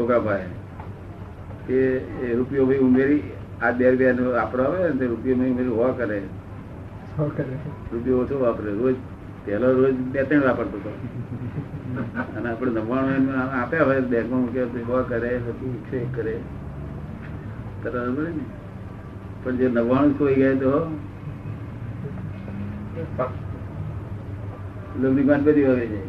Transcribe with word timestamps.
છોકરા 0.00 0.38
કે 1.66 1.80
એ 2.24 2.34
રૂપિયો 2.34 2.66
ભાઈ 2.66 2.78
ઉમેરી 2.78 3.22
આ 3.60 3.70
બે 3.70 3.96
બે 3.96 4.06
આપડો 4.36 4.62
આવે 4.64 4.92
ને 4.94 5.06
રૂપિયો 5.06 5.38
ભાઈ 5.38 5.50
ઉમેરી 5.50 5.68
હોવા 5.68 5.92
કરે. 5.92 6.22
રૂપિયો 7.92 8.20
ઓછો 8.20 8.38
વાપરે. 8.38 8.70
રોજ 8.72 8.96
પેલો 9.44 9.72
રોજ 9.72 9.94
બે 9.94 10.24
ત્રણ 10.24 10.42
વાપરતો 10.42 10.76
હતો. 10.78 10.92
અને 12.36 12.48
આપણે 12.50 12.80
નવ્વાણું 12.80 13.28
આપ્યા 13.60 13.84
હોય 13.84 14.00
બેંકમાં 14.00 14.40
મૂક્યો 14.40 14.66
તો 14.66 14.78
હો 14.88 15.02
કરે 15.02 15.38
બધું 15.38 15.76
છે 15.84 16.06
કરે. 16.14 16.34
તરત 17.82 18.18
ને. 18.18 18.44
પણ 19.44 19.56
જે 19.56 19.68
નવ્વાણું 19.68 20.18
ખોઈ 20.18 20.34
ગયા 20.34 20.54
તો 20.54 20.72
લગ્ન 25.02 25.40
બધી 25.44 25.64
હવે 25.64 25.86
જાય 25.86 26.08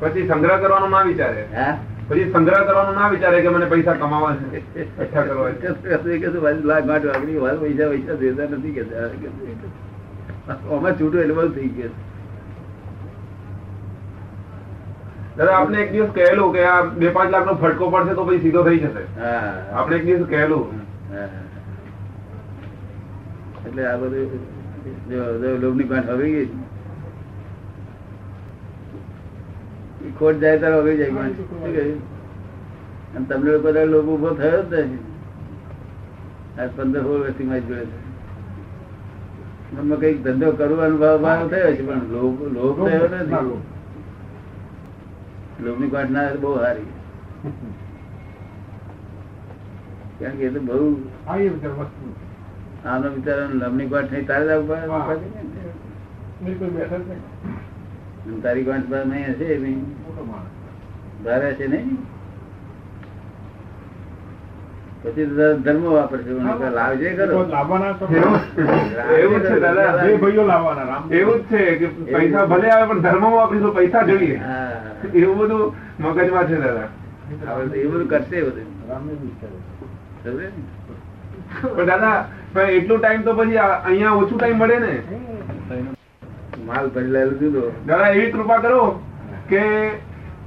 પછી 0.00 0.28
સંગ્રહ 0.28 0.60
કરવાનો 0.60 0.86
માં 0.86 1.06
વિચારે. 1.06 1.48
હા? 1.56 1.76
પછી 2.08 2.30
સંગ્રહ 2.32 2.62
કરવાનો 2.66 2.92
ના 2.92 3.08
વિચારે 3.08 3.42
કે 3.42 3.50
મને 3.50 3.66
પૈસા 3.66 3.94
કમાવા 3.94 4.34
છે 4.42 4.60
કરવા 5.10 5.50
લાખ 6.70 6.84
માટે 6.86 7.06
વાગડી 7.08 7.38
મારા 7.38 7.62
પૈસા 7.62 7.88
પૈસા 7.88 8.18
દેતા 8.20 8.50
નથી 8.50 8.74
કે 8.74 8.82
આમાં 10.46 10.98
છૂટું 10.98 11.20
એટલે 11.20 11.34
બધું 11.34 11.54
થઈ 11.54 11.70
ગયું. 11.70 11.94
દાદા 15.36 15.56
આપણે 15.56 15.80
એક 15.80 15.90
દિવસ 15.92 16.12
કહેલું 16.14 16.52
કે 16.52 16.62
આ 16.66 16.76
બે 17.00 17.10
પાંચ 17.10 17.30
લાખ 17.30 17.46
નો 17.46 17.56
ફટકો 17.56 17.90
પડશે 17.90 18.14
તો 18.14 18.28
પછી 18.28 18.42
સીધો 18.44 18.62
થઈ 18.64 18.78
જશે. 18.78 19.02
હા 19.18 19.50
આપણે 19.72 19.96
એક 19.96 20.04
દિવસ 20.04 20.28
કહેલું. 20.28 20.64
એટલે 23.66 23.82
આ 23.88 23.96
બધું 23.96 25.60
લોભની 25.60 25.88
ગાંઠ 25.90 26.10
આવી 26.10 26.32
ગઈ. 26.32 26.48
ખોટ 30.18 30.34
જાય 30.34 30.58
ત્યારે 30.58 30.74
હવે 30.74 30.96
જાય 30.96 31.10
શું 31.10 31.74
કહ્યું? 31.74 32.16
અને 33.16 33.26
તમને 33.26 33.50
લોકો 33.50 33.84
લોભ 33.84 34.06
ઊભો 34.06 34.34
થયો 34.34 34.62
જ 34.62 34.74
નહીં. 34.74 34.98
આજ 36.60 36.70
પંદર 36.76 37.02
સોળ 37.02 37.20
વર્ષથી 37.20 37.44
મારી 37.44 37.60
જોડે 37.60 37.86
છે. 37.86 38.06
મનમાં 39.74 39.98
કંઈક 39.98 40.24
ધંધો 40.24 40.52
કરવાનો 40.52 40.96
ભાવ 40.96 41.22
ભાવ 41.22 41.48
થયો 41.48 41.72
છે 41.72 41.86
પણ 41.86 41.94
લોભ 41.94 42.42
લોભ 42.42 42.88
થયો 42.88 43.08
નથી. 43.16 43.62
લોભની 45.64 45.88
ગાંઠ 45.88 46.10
ના 46.10 46.28
બહુ 46.40 46.58
સારી. 46.58 46.82
કારણ 50.20 50.32
કે 50.32 50.44
એ 50.44 50.50
તો 50.50 50.60
બહુ 50.60 50.96
આનો 52.84 53.08
વિચાર 53.08 53.38
લમની 53.38 53.86
ગાંઠ 53.86 54.12
નહીં 54.12 54.26
તારે 54.26 54.46
જ 54.46 54.50
આવવા- 54.50 55.16
બિલકુલ 56.44 56.68
બેઠક 56.68 56.92
ને. 56.92 57.16
તારી 58.42 58.64
ગાંઠ 58.64 58.88
પર 58.90 59.02
નહીં 59.06 59.26
હશે 59.32 59.58
નહીં 59.58 59.80
ભારે 61.24 61.48
છે. 61.58 61.66
નહીં? 61.68 61.88
પછી 65.02 65.26
ધર્મ 65.64 65.84
વાપરશે. 65.94 66.30
લાવજે 66.76 67.08
ખરો 67.16 67.40
એવું 69.16 69.40
જ 69.40 69.46
છે. 69.48 69.56
દાદા. 69.60 69.90
એવું 71.10 71.38
જ 71.40 71.48
છે 71.50 71.60
કે 71.80 71.86
પૈસા 72.12 72.46
ભલે 72.46 72.68
આવે 72.70 72.86
પણ 72.90 73.02
ધર્મ 73.02 73.24
વાપરીશું 73.32 73.74
પૈસા 73.74 74.04
જોઈએ. 74.04 74.38
હા. 74.38 74.70
એવું 75.14 75.36
બધું 75.38 75.64
મગજમાં 75.98 76.46
છે 76.46 76.56
દાદા. 76.64 76.88
હવે 77.28 77.80
એ 77.80 77.86
બધું 77.86 78.08
કરશે 78.08 78.38
બધું. 78.42 78.68
સમજે 80.22 80.48
પણ 81.52 81.86
દાદા 81.86 82.16
એટલું 82.70 82.98
ટાઈમ 83.00 83.22
તો 83.22 83.32
પછી 83.34 83.58
અહીંયા 83.58 84.16
ઓછું 84.16 84.38
ટાઈમ 84.38 84.58
મળે 84.58 84.78
ને. 84.80 84.92
માલ 86.64 86.88
ભરેલા 86.88 87.24
જુદો 87.24 87.72
દાદા 87.86 88.08
એવી 88.08 88.32
કૃપા 88.32 88.58
કરો 88.58 89.00
કે 89.48 89.62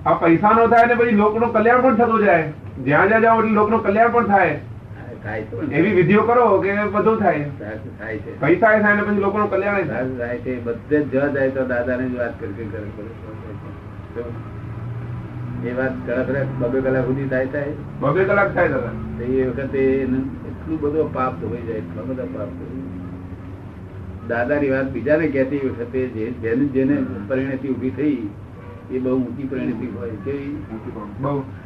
આ 0.06 0.14
પૈસા 0.14 0.52
નો 0.52 0.68
થાય 0.68 0.86
ને 0.86 0.96
પછી 0.96 1.12
લોકોનું 1.12 1.54
કલ્યાણ 1.54 1.82
પણ 1.82 1.96
થતું 1.96 2.26
જાય. 2.26 2.54
જ્યાં 2.84 3.08
જ્યાં 3.08 3.22
જાઓ 3.22 3.40
એટલે 3.40 3.52
લોકોનું 3.52 3.84
કલ્યાણ 3.84 4.10
પણ 4.10 4.28
થાય. 4.28 4.60
થાય 5.24 5.40
એવી 5.72 5.92
વિધિઓ 5.94 6.22
કરો 6.22 6.62
કે 6.62 6.76
બધું 6.92 7.20
થાય. 7.20 7.50
પૈસા 8.40 8.80
થાય 8.80 8.96
ને 8.96 9.02
પછી 9.02 9.20
લોકોનું 9.20 9.52
કલ્યાણ 9.52 9.82
થાય. 9.84 10.38
છે. 10.38 10.64
બધે 10.64 11.04
જ 11.04 11.34
જાય 11.34 11.50
તો 11.50 11.66
દાદાને 11.66 12.10
જ 12.10 12.16
વાત 12.16 12.40
કરી 12.40 12.68
એ 15.70 15.74
વાત 15.74 16.08
ખરેખર 16.08 16.46
બબે 16.60 16.82
કલાક 16.82 17.06
સુધી 17.06 17.28
થાય 17.28 17.46
થાય. 17.46 17.66
બબે 18.00 18.24
કલાક 18.24 18.54
થાય 18.54 18.68
દાદા. 18.68 19.24
એ 19.24 19.48
વખતે 19.48 19.80
એટલું 19.80 20.82
બધો 20.82 21.04
પાપ 21.14 21.34
ધોઈ 21.34 21.62
જાય 21.62 21.78
એટલા 21.78 22.02
બધા 22.02 22.24
પાપ 22.24 22.48
ધોઈ 22.48 22.82
જાય. 22.82 22.89
દાદાની 24.30 24.70
વાત 24.70 24.92
બીજાને 24.92 25.28
કહેતી 25.28 25.58
વખતે 25.58 26.08
જે 26.08 26.26
જેને 26.32 26.66
જેને 26.66 26.98
પરિણતિ 27.28 27.70
ઊભી 27.70 27.90
થઈ 27.90 28.18
એ 28.92 29.00
બહુ 29.00 29.16
ઊંચી 29.16 29.44
પરિણતિ 29.44 29.88
હોય 29.98 30.10
કેવી 30.10 30.58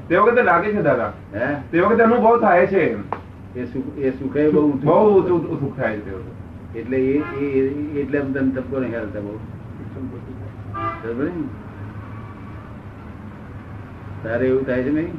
તે 0.08 0.16
વખતે 0.18 0.44
લાગે 0.44 0.72
છે 0.72 0.82
દાદા. 0.82 1.12
હે? 1.34 1.56
તે 1.72 1.80
વખતે 1.80 2.04
અનુભવ 2.04 2.42
થાય 2.42 2.68
છે. 2.68 2.84
એ 3.60 3.66
સુખ 3.66 3.98
એ 3.98 4.12
સુખે 4.12 4.50
બહુ 4.50 4.72
બહુ 4.72 5.22
ઊંચું 5.22 5.60
સુખ 5.60 5.76
થાય 5.78 5.98
છે 5.98 6.80
એટલે 6.80 6.98
એ 6.98 7.18
એટલે 8.00 8.18
એમ 8.20 8.34
તમને 8.34 8.52
તપકો 8.52 8.80
નહીં 8.80 8.96
હાલતા 8.96 9.20
બહુ. 9.20 9.40
તારે 14.24 14.48
એવું 14.48 14.66
થાય 14.66 14.84
છે 14.84 14.90
નહીં? 14.90 15.12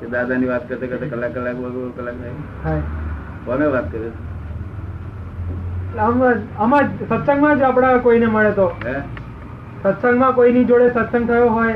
કે 0.00 0.06
દાદાની 0.06 0.46
વાત 0.46 0.68
કરતા 0.68 0.86
કરતા 0.86 1.16
કલાક 1.16 1.34
કલાક 1.34 1.56
વગર 1.56 1.90
કલાક 1.96 2.14
થાય. 2.14 2.80
કોને 3.44 3.66
વાત 3.66 3.92
કરે? 3.92 4.10
આમાં 5.98 6.88
સત્સંગમાં 7.08 7.58
જ 7.58 7.62
આપડા 7.62 7.96
કોઈને 7.96 8.26
મળે 8.26 8.52
તો. 8.52 8.66
સત્સંગમાં 9.82 10.32
કોઈની 10.32 10.64
જોડે 10.64 10.88
સત્સંગ 10.90 11.26
થયો 11.28 11.48
હોય 11.48 11.74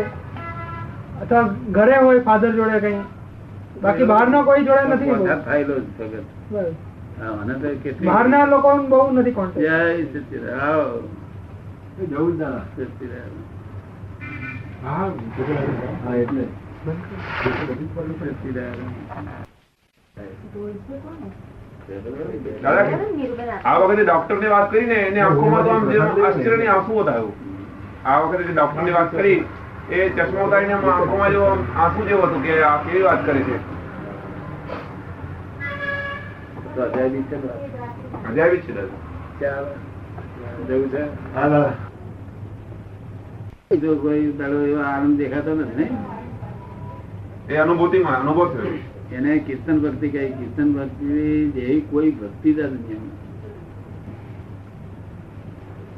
અથવા 1.20 1.42
ઘરે 1.70 1.96
હોય 1.96 2.20
ફાધર 2.20 2.50
જોડે 2.52 2.80
કઈ. 2.80 2.98
બાકી 3.82 4.04
બહારના 4.04 4.42
કોઈ 4.42 4.64
જોડે 4.64 4.88
નથી 4.94 5.10
હા, 7.20 7.36
બહારના 8.04 8.44
લોકો 8.44 8.76
બહુ 8.76 9.10
નથી 9.10 9.30
કોન્ટેક્ટ. 9.30 9.70
આવો. 10.52 11.08
સચ્ચિદાનંદ. 20.16 21.59
આ 23.64 23.78
વખતે 23.78 24.02
ડોક્ટરની 24.04 24.48
વાત 24.48 24.70
કરી 24.70 24.86
ને 24.86 24.94
એની 24.94 25.20
આંખોમાં 25.20 25.64
તો 25.64 25.70
આમ 25.70 26.24
આશ્ચર્યની 26.26 26.66
આંસુ 26.66 26.92
બતાવ્યું. 26.94 27.32
આ 28.06 28.18
વખતે 28.20 28.42
જે 28.42 28.52
ડોક્ટરની 28.52 28.92
વાત 28.92 29.10
કરી 29.12 29.44
એ 29.90 30.08
ચશ્મા 30.08 30.44
ઉતારીને 30.44 30.74
આંખોમાં 30.74 31.30
જેવો 31.30 31.46
આંસુ 31.76 32.00
જેવું 32.08 32.28
હતું 32.30 32.42
કે 32.42 32.62
આ 32.62 32.76
કેવી 32.78 33.02
વાત 33.02 33.26
કરે 33.26 33.40
છે? 33.42 33.56
અજાયબી 38.28 38.60
છે 38.60 38.72
જ 38.72 38.76
દાદા. 41.34 41.70
જો 43.82 43.96
કોઈ 43.96 44.32
દાડો 44.38 44.58
એવો 44.66 44.82
આનંદ 44.82 45.18
દેખાતો 45.18 45.54
નથી 45.54 45.74
ને? 45.74 45.86
એ 47.48 47.56
અનુભૂતિમાં 47.56 48.20
અનુભવ 48.20 48.48
થયો. 48.54 48.89
એને 49.12 49.38
કીર્તન 49.38 49.78
ભક્તિ 49.78 50.08
કહી, 50.08 50.28
કીર્તન 50.28 50.72
ભક્તિ 50.72 51.06
જેવી 51.50 51.80
કોઈ 51.80 52.10
ભક્તિ 52.10 52.52
દુનિયામાં 52.52 53.18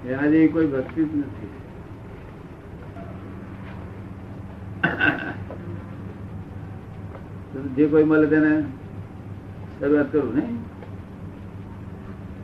એના 0.06 0.26
જેવી 0.26 0.48
કોઈ 0.48 0.66
ભક્તિ 0.66 1.04
જ 1.04 1.10
નથી. 1.16 1.52
જે 7.76 7.86
કોઈ 7.86 8.04
મળે 8.04 8.26
તેને 8.26 8.62
શરૂઆત 9.80 10.12
કરું 10.12 10.34
ને 10.34 10.44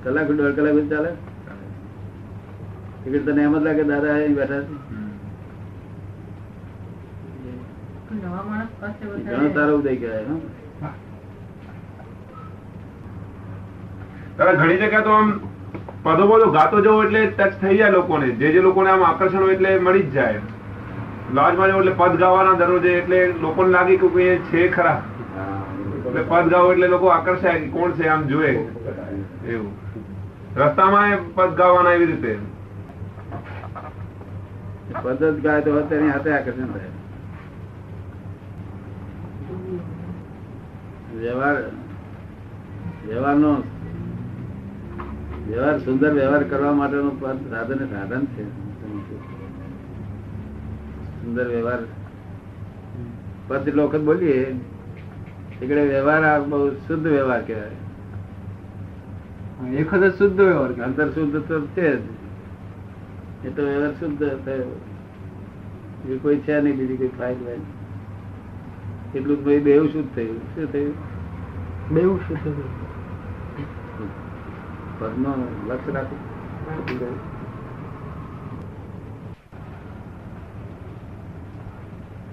કલાક 0.04 0.28
દોઢ 0.28 0.54
કલાક 0.54 0.90
ચાલે? 0.90 1.10
તને 3.18 3.42
એમ 3.42 3.58
જ 3.58 3.62
લાગે, 3.62 3.82
દાદા, 3.82 4.14
અહીં 4.14 4.34
બેઠા 4.34 4.60
છે. 4.60 5.07
ઘણો 8.28 9.48
સારો 9.54 9.72
ઉદય 9.80 9.94
કહેવાય 10.00 10.38
દાદા 14.38 14.56
ઘણી 14.60 14.78
જગ્યા 14.80 15.06
તો 15.06 15.12
આમ 15.18 15.28
પદો 16.04 16.24
પદો 16.30 16.46
ગાતો 16.56 16.80
જવો 16.86 16.98
એટલે 17.04 17.20
ટચ 17.28 17.52
થઈ 17.62 17.78
જાય 17.78 17.92
લોકોને. 17.94 18.26
જે 18.40 18.52
જે 18.54 18.60
લોકોને 18.66 18.90
આમ 18.90 19.02
આકર્ષણ 19.06 19.44
હોય 19.44 19.54
એટલે 19.56 19.70
મળી 19.86 20.02
જ 20.02 20.10
જાય. 20.16 20.42
લોજમાં 21.38 21.70
જવું 21.70 21.80
એટલે 21.82 21.94
પદ 22.00 22.20
ગાવાના 22.22 22.58
દરરોજે 22.60 22.90
એટલે 22.98 23.18
લોકોને 23.46 23.70
લાગે 23.76 23.94
કે 24.02 24.08
કોઈ 24.14 24.28
એ 24.34 24.36
છે 24.50 24.68
ખરા. 24.76 25.00
એટલે 26.06 26.22
પદ 26.30 26.46
ગાવો 26.52 26.68
એટલે 26.74 26.88
લોકો 26.94 27.06
આકર્ષાય 27.16 27.64
કે 27.64 27.68
કોણ 27.78 27.96
છે 27.98 28.04
આમ 28.08 28.22
જોવે 28.30 28.52
એવું. 29.54 29.72
રસ્તામાં 30.60 31.12
એ 31.12 31.18
પદ 31.36 31.50
ગાવાના 31.62 31.96
એવી 31.98 32.10
રીતે. 32.12 32.32
પદ્ધત 35.02 35.36
ગાય 35.42 35.60
તો 35.66 35.76
અત્યારે 35.82 36.08
હાથે 36.14 36.30
આકર્ષણ 36.38 36.70
થાય. 36.76 36.97
વ્યવહાર 41.20 41.62
વ્યવહારનો 43.08 43.62
વ્યવહાર 45.48 45.78
સુંદર 45.78 46.12
વ્યવહાર 46.12 46.42
કરવા 46.42 46.72
માટેનું 46.72 47.20
સાધન 47.50 47.86
સાધન 47.86 48.26
છે. 48.26 48.44
સુંદર 51.22 51.48
વ્યવહાર. 51.48 51.78
પછી 53.48 53.70
લોકો 53.70 53.98
બોલીએ 53.98 54.60
એટલે 55.62 55.84
વ્યવહાર 55.88 56.24
આ 56.24 56.38
બહુ 56.38 56.70
શુદ્ધ 56.70 57.06
વ્યવહાર 57.06 57.42
કહેવાય. 57.42 57.76
એક 59.74 59.94
વખત 59.94 60.14
શુદ્ધ 60.18 60.40
વ્યવહાર 60.40 60.72
અંતર 60.72 61.08
શુદ્ધ 61.08 61.36
તો 61.48 61.60
છે 61.66 61.96
જ. 61.96 62.02
એ 63.44 63.48
તો 63.48 63.62
વ્યવહાર 63.62 63.92
શુદ્ધ 63.92 64.30
થયો. 64.44 64.80
કોઈ 66.22 66.36
છે 66.36 66.60
નહીં 66.60 66.76
બીજી 66.76 66.96
કોઈ 66.96 67.08
ફાઇલ 67.08 67.36
વાઇલ 67.44 67.60
એટલું 69.14 69.44
ભાઈ 69.44 69.58
બેવ 69.58 69.86
શુદ્ધ 69.86 70.14
થયું 70.14 70.38
શું 70.54 70.72
થયું? 70.72 70.94
બેવ 71.88 72.16
શુદ્ધ 72.16 72.62
પદનો 74.98 75.34
લક્ષ 75.66 75.94
રાખો. 75.94 76.16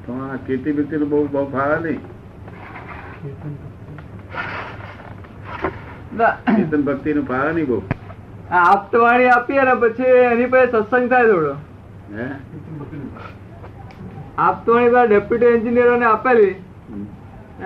તો 0.06 0.14
આ 0.14 0.36
કીર્તિ 0.36 0.72
બીર્તિ 0.72 0.98
બહુ 0.98 1.28
બહુ 1.28 1.46
ફાવે 1.52 1.80
નહીં 1.80 2.00
કીર્તન 6.56 6.82
ભક્તિ. 6.82 7.14
નું. 7.14 7.26
ફાવે 7.26 7.54
નહીં 7.54 7.68
બહુ. 7.68 7.82
આપતવાણી 8.52 9.26
આપીએ 9.26 9.62
ને 9.62 9.74
પછી 9.74 10.04
એની 10.04 10.46
પાસે 10.46 10.72
સત્સંગ 10.72 11.10
થાય 11.10 11.24
થોડો. 11.24 11.54
હે? 12.18 12.28
આપતવાણી 14.38 14.90
ડેપ્યુટી 15.08 15.46
એન્જિનિયરો 15.46 15.98
ને 15.98 16.06
આપેલી. 16.06 16.56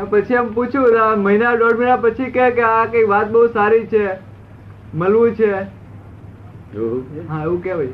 પછી 0.09 0.35
એમ 0.35 0.49
પૂછ્યું 0.53 1.23
મહિના 1.23 1.55
દોઢ 1.57 1.77
મહિના 1.77 1.97
પછી 1.99 2.29
કે 2.31 2.65
આ 2.65 2.85
કઈ 2.87 3.05
વાત 3.05 3.31
બહુ 3.31 3.45
સારી 3.49 3.85
છે 3.87 4.03
મળવું 4.95 5.35
છે? 5.35 5.51
હા 7.27 7.43
એવું 7.43 7.61
કે 7.61 7.73
ભાઈ. 7.73 7.93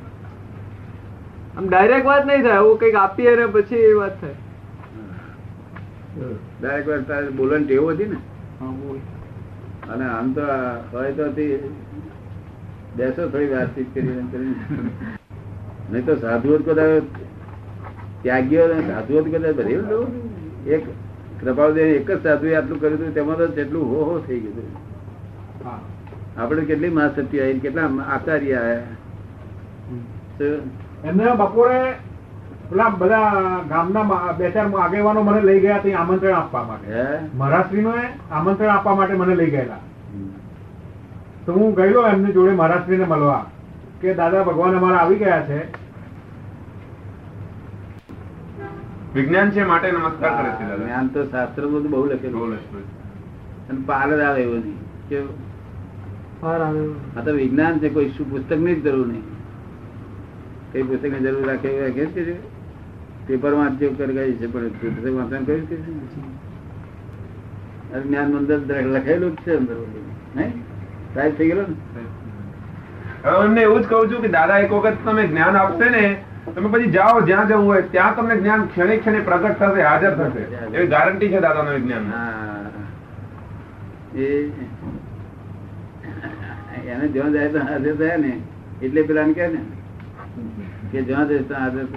આમ 1.55 1.67
ડાયરેક્ટ 1.67 2.05
વાત 2.05 2.25
નહીં 2.25 2.43
થાય 2.43 2.59
એવું 2.59 2.77
કંઈક 2.77 2.97
આપીએ 2.97 3.35
ને 3.35 3.45
પછી 3.49 3.83
એ 3.85 3.93
વાત 3.95 4.15
થાય. 4.19 4.35
ડાયરેક્ટ 6.59 6.89
વાત 6.89 7.07
તારે 7.07 7.29
બોલન 7.33 7.63
ટેવ 7.65 7.89
હતી 7.89 8.07
ને? 8.07 8.17
અને 9.89 10.05
આમ 10.09 10.33
તો 10.33 10.45
હોય 10.91 11.11
તો 11.13 11.25
બેસો 12.95 13.21
થોડી 13.27 13.49
વાતચીત 13.49 13.87
કરી 13.93 14.15
નહીં 15.89 16.05
તો 16.05 16.15
સાધુ 16.17 16.59
કદાચ 16.63 17.05
ત્યાગીઓ 18.21 18.67
ને 18.67 18.77
સાધુ 18.87 19.23
કદાચ 19.27 19.55
બધી 19.57 19.81
એક 20.73 20.83
કૃપાળદેવ 21.39 21.87
એક 21.95 22.07
જ 22.07 22.17
સાધુએ 22.23 22.55
આટલું 22.55 22.79
કર્યું 22.79 22.97
હતું 22.97 23.13
તેમાં 23.13 23.37
તો 23.37 23.47
જેટલું 23.47 23.85
હો 23.89 23.99
હો 24.03 24.15
થઈ 24.19 24.39
ગયું 24.39 24.69
આપણે 26.37 26.65
કેટલી 26.65 26.89
મહાશક્તિ 26.89 27.41
આવી 27.41 27.59
કેટલા 27.59 27.89
આચાર્ય 28.09 28.57
આવ્યા 28.57 28.81
એમને 31.03 31.35
બપોરે 31.35 31.79
પેલા 32.69 32.89
બધા 32.89 33.63
ગામના 33.69 34.33
બે 34.33 34.51
ચાર 34.51 34.67
આગેવાનો 34.75 35.23
મને 35.23 35.41
લઈ 35.41 35.59
ગયા 35.59 35.79
ત્યાં 35.79 36.01
આમંત્રણ 36.01 36.37
આપવા 36.37 36.63
માટે. 36.63 36.87
હે? 36.87 37.05
મહારાષ્ટ્રીનો 37.35 37.91
આમંત્રણ 38.31 38.69
આપવા 38.69 38.95
માટે 38.95 39.13
મને 39.13 39.35
લઈ 39.35 39.51
ગયેલા. 39.51 39.81
તો 41.45 41.53
હું 41.53 41.75
ગયેલો 41.75 42.07
એમની 42.07 42.33
જોડે 42.33 42.51
મહારાષ્ટ્રીને 42.51 43.05
મળવા 43.05 43.43
કે 44.01 44.13
દાદા 44.13 44.43
ભગવાન 44.43 44.77
અમારા 44.77 45.01
આવી 45.01 45.15
ગયા 45.15 45.41
છે. 45.41 45.59
વિજ્ઞાન 49.15 49.51
છે 49.51 49.63
માટે 49.63 49.91
નમસ્કાર 49.91 50.33
કરે 50.37 50.49
છે 50.57 50.65
જ્ઞાન 50.83 51.07
તો 51.07 51.23
શાસ્ત્ર 51.23 51.63
બધું 51.65 51.89
બહુ 51.89 52.05
લખેલું 52.05 52.57
અને 53.69 53.79
પાર 53.85 54.09
જ 54.09 54.21
આવે 54.21 54.41
એવું 54.41 54.59
નહીં. 54.59 54.79
કે 55.09 55.17
પાર 56.39 56.59
આવે 56.61 56.81
આ 57.17 57.21
તો 57.21 57.31
વિજ્ઞાન 57.33 57.79
છે 57.79 57.89
કોઈ 57.89 58.09
શું 58.09 58.29
પુસ્તકની 58.29 58.81
જરૂર 58.81 59.07
નહીં. 59.07 59.23
કઈ 60.71 60.83
પુસ્તકની 60.83 61.19
જરૂર 61.19 61.47
રાખે 61.47 61.67
એવું 61.67 61.81
રાખે 61.85 62.05
છે? 62.05 62.35
પેપર 63.27 63.53
વાંચ્યો 63.53 63.89
કરી 63.89 64.13
ગઈ 64.13 64.37
છે 64.37 64.47
પણ 64.47 64.69
પુસ્તક 64.69 65.05
વાંચન 65.15 65.43
કર્યું 65.43 65.67
છે? 65.67 65.77
જ્ઞાન 68.03 68.29
મંદર 68.33 68.59
લખેલું 68.85 69.33
જ 69.35 69.37
છે 69.45 69.57
અંદર 69.57 69.75
નહીં? 70.35 70.53
સાહેબ 71.13 71.33
થઈ 71.37 71.47
ગયેલો 71.47 71.61
ને? 71.61 71.75
હવે 73.23 73.45
એમને 73.45 73.61
એવું 73.61 73.81
જ 73.81 73.85
કહું 73.85 74.09
છું 74.11 74.21
કે 74.21 74.27
દાદા 74.27 74.59
એક 74.59 74.71
વખત 74.71 74.97
તમે 75.05 75.23
જ્ઞાન 75.27 75.55
આપશે 75.55 75.89
ને 75.89 76.03
તમે 76.47 76.69
પછી 76.69 76.91
જાઓ 76.91 77.21
જ્યાં 77.23 77.47
જવું 77.49 77.65
હોય 77.65 77.83
ત્યાં 77.89 78.15
તમને 78.15 78.35
જ્ઞાન 78.37 78.65
ક્ષણે 78.67 78.97
ક્ષણે 78.97 79.21
પ્રગટ 79.23 79.61
થશે 79.61 79.81
હાજર 79.83 80.13
થશે. 80.17 80.43
એવી 80.73 80.89
ગારંટી 80.89 81.29
છે 81.29 81.39
દાદાના 81.41 81.73
વિજ્ઞાન 81.73 82.05
એને 86.87 87.05
જ્યાં 87.09 87.33
જાય 87.33 87.49
તો 87.49 87.59
હાજર 87.61 87.95
થયા 87.95 88.19
ને 88.19 88.31
એટલે 88.81 89.01
પેલા 89.03 89.27
કે 89.31 89.45
ને 89.47 89.61
કે 90.91 90.99
જ્યાં 91.03 91.27
જાય 91.29 91.43
ત્યાં 91.43 91.63
હાજર 91.65 91.87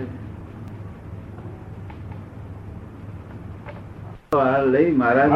થાય 4.33 4.56
લઈ 4.69 4.89
મહારાજ 4.94 5.31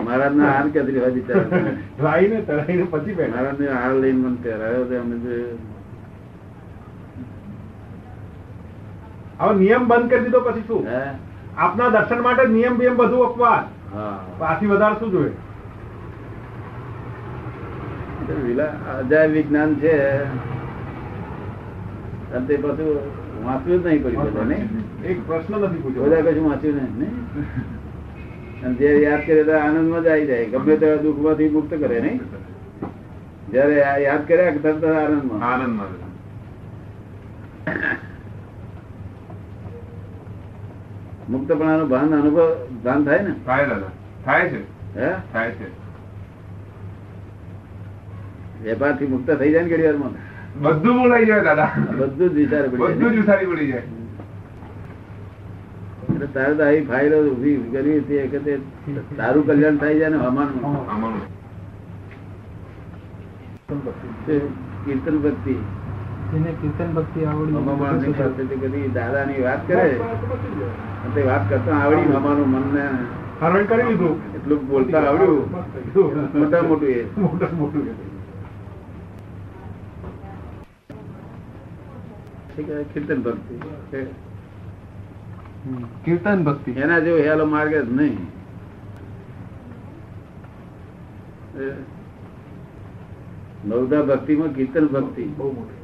મહારાજ 0.00 0.34
ના 0.34 0.50
હાર 0.50 0.66
કદરી 0.70 0.98
હોય 0.98 1.12
બિચારા. 1.12 1.62
મહારાજ 3.28 3.58
ને 3.60 3.66
હાર 3.74 3.92
લઈને 3.96 4.20
મને 4.20 4.38
પહેરાયો 4.42 4.84
તો 4.84 4.94
અમે 4.98 5.16
તો 5.24 5.34
હવે 9.40 9.54
નિયમ 9.60 9.82
બંધ 9.88 10.10
કરી 10.10 10.24
દીધો 10.24 10.40
પછી 10.40 10.64
શું? 10.66 10.82
આપના 11.58 11.88
દર્શન 11.88 12.20
માટે 12.22 12.44
નિયમ 12.48 12.74
બિયમ 12.78 12.96
બધું 12.96 13.22
અપવાદ. 13.26 13.64
પાછી 14.38 14.66
વધારે 14.66 14.96
શું 15.00 15.10
જોઈએ? 15.10 15.34
અજાય 18.92 19.28
વિજ્ઞાન 19.28 19.70
છે. 19.74 19.94
તે 22.46 22.54
પાછું 22.56 22.88
વાંચ્યું 23.44 23.82
જ 23.82 23.86
નહીં 23.86 24.00
પડ્યું 24.04 24.50
એક 25.04 25.18
પ્રશ્ન 25.26 25.52
નથી 25.58 25.80
બધા 25.98 26.22
કશું 26.26 26.46
વાંચ્યું 26.48 26.74
નહીં? 26.98 27.14
અને 28.64 28.74
જે 28.74 28.88
યાદ 29.02 29.22
કરે 29.26 29.42
તો 29.44 29.52
આનંદમાં 29.58 30.02
જ 30.02 30.06
આવી 30.06 30.26
જાય. 30.26 30.46
ગમે 30.54 30.74
તેવા 30.82 31.02
દુઃખમાંથી 31.04 31.50
મુક્ત 31.50 31.72
કરે 31.82 31.98
નહીં? 32.00 32.18
જયારે 33.52 33.76
યાદ 34.04 34.22
કર્યા 34.28 34.58
તરત 34.64 34.84
આનંદમાં. 34.84 35.40
આનંદમાં 35.52 35.90
મુક્તપણાનું 41.30 41.88
ભાન 41.88 42.14
અનુભવ 42.14 42.66
ભાન 42.84 43.04
થાય 43.04 43.22
ને? 43.22 43.34
થાય 43.46 43.66
દાદા. 43.66 43.90
થાય 44.24 44.48
છે. 44.48 44.60
હે? 45.00 45.14
થાય 45.32 45.50
છે. 45.50 45.86
વેપારથી 48.62 49.06
મુક્ત 49.06 49.30
થઈ 49.30 49.52
જાય 49.52 49.62
ને 49.62 49.70
ઘડી 49.70 49.86
વારમાં 49.86 50.12
બધું 50.62 50.98
બોલાઈ 50.98 51.26
જાય 51.26 51.40
દાદા. 51.40 51.70
બધું 51.98 52.30
જ 52.30 52.32
વિચાર 52.32 52.68
બધું 52.68 53.12
જ 53.12 53.16
વિચારી 53.16 53.46
પડી 53.46 53.66
જાય. 53.66 53.82
એટલે 56.10 56.26
તારે 56.26 56.54
તો 56.54 56.62
આવી 56.64 56.84
ફાઇલો 56.84 57.30
ઊભી 57.30 57.56
કરવી 57.72 58.00
તે 58.00 58.22
વખતે 58.22 58.58
તારું 59.16 59.46
કલ્યાણ 59.46 59.76
થઈ 59.76 59.98
જાય 59.98 60.08
ને 60.08 60.16
હમાનું. 60.16 61.26
કીર્તન 64.84 65.18
ભક્તિ. 65.18 65.54
જેને 66.36 66.52
કીર્તન 66.60 66.90
ભક્તિ 66.94 67.20
આવડી 67.24 68.88
દાદાની 68.94 69.42
વાત 69.42 69.68
કરે? 69.68 69.88
તે 71.14 71.22
વાત 71.22 71.44
કરતા 71.50 71.76
આવડી 71.76 72.12
હમાનું 72.16 72.48
મનને 72.50 72.84
હરણ 73.40 73.64
કરી 73.64 73.86
લીધું. 73.88 74.14
એટલું 74.34 74.58
બોલતા 74.68 75.00
આવડ્યું. 75.00 75.40
મોટા 76.38 76.62
મોટું 76.62 76.88
એ. 76.88 77.04
મોટા 77.18 77.48
મોટું 77.52 77.84
કીર્તન 82.92 83.22
ભક્તિ. 83.22 83.54
કીર્તન 86.04 86.44
ભક્તિ. 86.44 86.70
એના 86.84 86.98
જેવો 86.98 87.18
હેલો 87.18 87.46
માર્ગ 87.46 87.74
જ 87.74 87.92
નહીં. 87.92 88.18
એ 91.60 91.72
નવદા 93.64 94.02
ભક્તિમાં 94.02 94.48
કીર્તન 94.48 94.86
ભક્તિ. 94.86 95.24
બહુ 95.38 95.52
મોટી. 95.52 95.75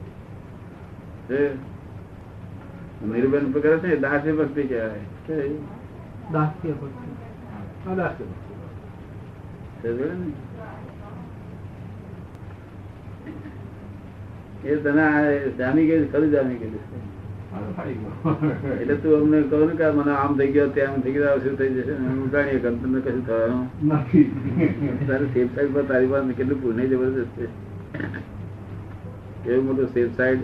નિર્બંધ 3.12 3.56
કરે 3.58 3.76
છે 3.78 3.90
દાસ્ય 3.96 4.32
ભક્તિ 4.32 4.62
કહેવાય. 4.62 5.04
દાસ્ય 6.32 6.72
ભક્તિ? 6.80 7.10
એ 14.64 14.76
તને 14.76 15.06
જામી 15.58 15.86
ગયું 15.86 16.12
ખરું 16.12 16.30
જામી 16.30 16.54
ગયું. 16.54 16.74
એટલે 18.80 18.94
તું 18.94 19.12
અમને 19.20 19.38
કહો 19.42 19.58
ને 19.66 19.74
કે 19.76 19.86
મને 19.90 20.12
આમ 20.12 20.32
થઈ 20.38 20.52
ગયો 20.52 20.68
ત્યાં 20.68 21.00
થઈ 21.02 21.12
ગયો 21.12 21.38
શું 21.38 21.54
થઈ 21.58 21.72
જશે? 21.74 21.92
હું 21.92 22.30
જાણીએ 22.30 22.58
કે 22.58 22.70
તમને 22.70 23.00
કશું 23.00 23.22
થવાનું? 23.26 23.64
તારે 25.06 25.26
સેફ 25.26 25.50
સાઈડ 25.54 25.74
પર 25.74 25.82
તારી 25.82 26.06
પાસે 26.06 26.32
કેટલું 26.32 26.58
પુણે 26.62 26.84
જબરદસ્ત 26.86 27.32
છે. 27.38 27.46
કેવું 29.44 29.64
મોટું 29.66 29.88
સેફ 29.88 30.12
સાઈડ 30.16 30.40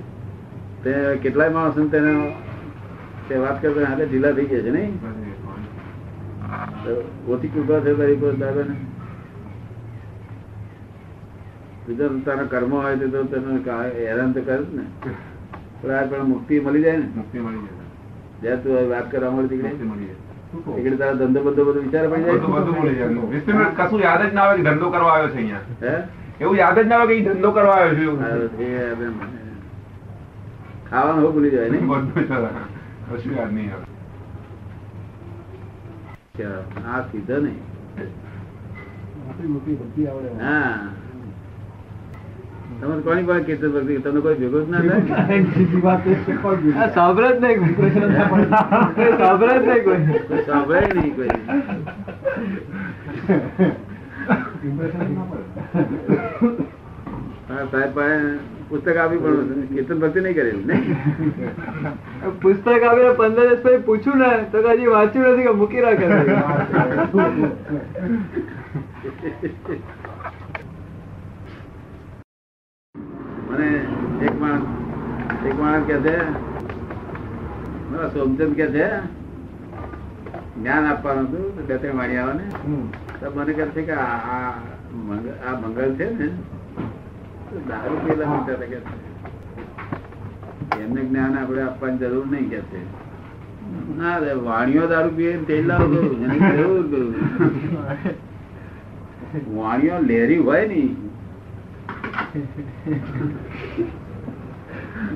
તે 0.83 0.93
કેટલાય 1.23 1.51
માણસો 1.51 1.87
તેને 1.95 2.13
તે 3.29 3.35
વાત 3.45 3.57
કરતા 3.63 3.89
હાલે 3.91 4.05
ઢીલા 4.07 4.35
થઈ 4.37 4.49
ગયા 4.51 4.67
છે 4.67 4.71
નહીં? 4.77 4.93
ઓછી 7.29 7.51
કૃપા 7.55 7.81
છે 7.87 7.95
તારી 7.99 8.19
પર 8.21 8.37
દાદાને? 8.43 8.75
બીજા 11.87 12.11
તારા 12.27 12.51
કર્મ 12.53 12.73
હોય 12.77 12.97
તો 12.97 13.25
તને 13.33 13.59
હેરાન 13.97 14.31
તો 14.37 14.41
કરે 14.47 14.61
ને. 14.79 14.85
પણ 15.81 15.95
આ 15.95 16.07
પણ 16.11 16.27
મુક્તિ 16.29 16.61
મળી 16.61 16.85
જાય 16.87 16.99
ને? 16.99 17.09
મુક્તિ 17.17 17.39
મળી 17.39 17.65
જાય. 17.67 17.85
જ્યાં 18.43 18.63
તું 18.63 18.89
વાત 18.93 19.07
કરવા 19.11 19.33
મળતી 19.37 19.61
મુક્તિ 19.65 19.85
મળી 19.91 20.09
જાય. 20.11 20.21
એકડે 20.79 20.97
તારા 21.03 21.19
ધંધો 21.23 21.41
બધો 21.49 21.63
બધો 21.69 21.81
વિચાર 21.89 22.05
પડી 22.13 22.39
બધું 22.39 22.53
બધું 22.55 22.75
મળી 22.79 22.97
જાય. 23.01 23.11
જાય 23.49 23.75
કશું 23.81 24.01
યાદ 24.07 24.23
જ 24.23 24.33
ના 24.39 24.47
આવે 24.47 24.57
કે 24.63 24.65
ધંધો 24.69 24.89
કરવા 24.95 25.13
આવ્યો 25.17 25.31
છે 25.35 25.39
અહીંયા. 25.43 26.01
એવું 26.41 26.57
યાદ 26.63 26.79
જ 26.79 26.87
ના 26.95 27.03
આવે 27.03 27.15
કે 27.19 27.23
ધંધો 27.29 27.51
કરવા 27.59 27.79
આવ્યો 27.83 28.49
છે 28.57 28.67
એવું. 30.91 30.97
હા, 30.97 31.01
એ 31.01 31.07
હવે 31.07 31.13
ખાવાનું 31.13 31.23
હવે 31.23 31.33
ભૂલી 31.33 31.51
જાય 31.51 31.71
ને? 31.71 31.79
બધું 31.79 32.13
છે. 32.13 32.23
કશું 33.17 33.37
યાદ 33.37 33.53
નહીં 33.53 33.73
આવે. 33.73 33.85
આ 36.87 37.03
સીધો 37.03 37.37
નહીં 37.41 37.63
હા. 40.41 40.79
તમે 42.81 43.03
કોની 43.03 43.23
કોઈ 43.23 43.45
કીર્તન 43.45 43.71
ભક્તિ? 43.71 44.03
તમને 44.03 44.21
કોઈ 44.21 44.35
ભેગું 44.35 44.67
જ 44.67 44.71
ના 44.71 44.81
થાય? 44.81 45.45
સાંભળે 46.95 47.29
જ 47.29 47.41
નહીં 47.41 47.59
કોઈ. 47.65 47.91
સાંભળે 49.19 49.59
જ 49.59 49.67
નહીં 49.67 49.85
કોઈ. 49.85 50.07
કોઈ 50.29 50.45
સાંભળે 50.47 50.89
નહીં 50.95 51.15
કોઈ. 51.17 51.29
હા, 57.49 57.67
સાહેબ 57.71 57.95
પાસે 57.95 58.58
પુસ્તક 58.69 58.97
આપી 58.97 59.19
પણ 59.19 59.69
કીર્તન 59.69 60.01
ભક્તિ 60.01 60.21
નહીં 60.21 60.37
કરેલું 60.37 60.71
પુસ્તક 62.41 62.67
આવીને 62.81 63.13
પંદર 63.15 63.45
દિવસ 63.45 63.63
પછી 63.63 63.83
પૂછ્યું 63.83 64.19
ને 64.21 64.31
તો 64.53 64.59
હજી 64.65 64.89
વાંચ્યું 64.89 65.29
નથી 65.29 65.45
કે 65.45 65.53
મૂકી 65.55 65.83
રાખે 65.83 66.07
મને 73.49 73.69
એક 74.23 74.35
માણસ 74.37 74.67
એક 75.45 75.57
માણસ 75.57 75.87
કે 75.87 75.97
છે 76.01 76.17
મારા 77.89 78.11
સોમચંદ 78.11 78.53
કે 78.55 78.67
છે 78.69 78.87
જ્ઞાન 80.55 80.85
આપવાનું 80.87 81.27
હતું 81.27 81.45
બે 81.57 81.63
ત્રણ 81.71 81.97
વાણી 81.97 82.19
આવે 82.19 82.35
ને 82.35 82.47
તો 83.17 83.27
મને 83.33 83.53
કહે 83.55 83.67
છે 83.73 83.83
કે 83.85 83.95
આ 83.97 85.53
મંગળ 85.57 85.93
છે 85.97 86.07
ને 86.13 86.29
દારૂ 87.69 87.99
પેલા 88.07 88.31
હતા 88.39 88.69
કે 88.71 88.79
એમને 90.85 91.01
જ્ઞાન 91.09 91.35
આપણે 91.41 91.63
આપવાની 91.67 92.01
જરૂર 92.03 92.27
નહીં 92.33 92.49
કે 92.53 92.61
છે. 92.71 92.81
ના 93.99 94.17
રે 94.25 94.33
વાણીઓ 94.47 94.85
દારૂ 94.93 95.15
પીએ 95.19 95.33
તેલ 95.51 95.65
લાવો 95.71 95.87
કરું 95.95 96.21
એને 96.25 96.37
કેવું 96.57 96.85
કરું 96.91 97.13
વાણીઓ 99.57 99.97
લેરી 100.11 100.41
હોયની. 100.49 100.91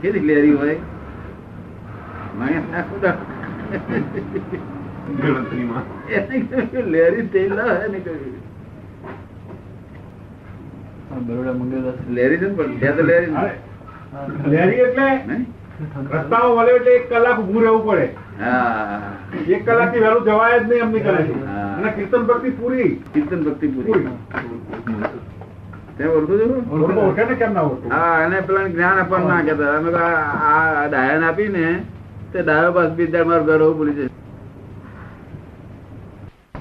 કેટલી 0.03 0.27
લેરી 0.31 0.57
હોય? 0.63 0.77
લેરી 6.95 7.27
તેલ 7.35 7.53
લાવે 7.59 7.87
ને 7.93 8.01
કહ્યું. 8.07 8.42
બરોડા 11.27 11.53
મંગળદાસ 11.53 11.95
લેરી 12.11 12.37
છે 12.37 12.49
પણ 12.49 12.79
ત્યાં 12.79 12.97
તો 12.97 13.03
લેરી 13.03 13.33
લેરી 14.47 14.77
એટલે 14.77 15.07
રસ્તાઓ 16.13 16.57
મળે 16.57 16.73
એટલે 16.73 16.93
એક 16.93 17.09
કલાક 17.11 17.39
ઉભું 17.39 17.63
રહેવું 17.63 17.87
પડે. 17.87 18.07
હા. 18.41 19.01
એક 19.49 19.67
કલાકથી 19.67 19.99
વહેલું 19.99 20.25
જવાય 20.25 20.59
જ 20.59 20.63
નહીં 20.63 20.83
એમની 20.83 21.01
કરે. 21.01 21.23
અને 21.77 21.91
કીર્તન 21.91 22.23
ભક્તિ 22.23 22.51
પૂરી. 22.51 22.91
કીર્તન 23.15 23.43
ભક્તિ 23.43 23.67
પૂરી. 23.67 24.07
જ્ઞાન 28.71 28.99
આપવાનું 28.99 29.29
ના 29.29 29.43
કહેતા. 29.43 29.77
અમે 29.77 29.91
આ 29.93 30.87
ડાયન 30.87 31.25
આપીને 31.25 31.83
તે 32.33 32.43
ડાયો 32.43 32.73
પાસ 32.73 32.91
બીજા 32.91 33.25
મારું 33.25 33.47
ઘર 33.47 33.61
હોવું 33.63 33.77
ભૂલી 33.77 33.93
જશે. 33.93 34.09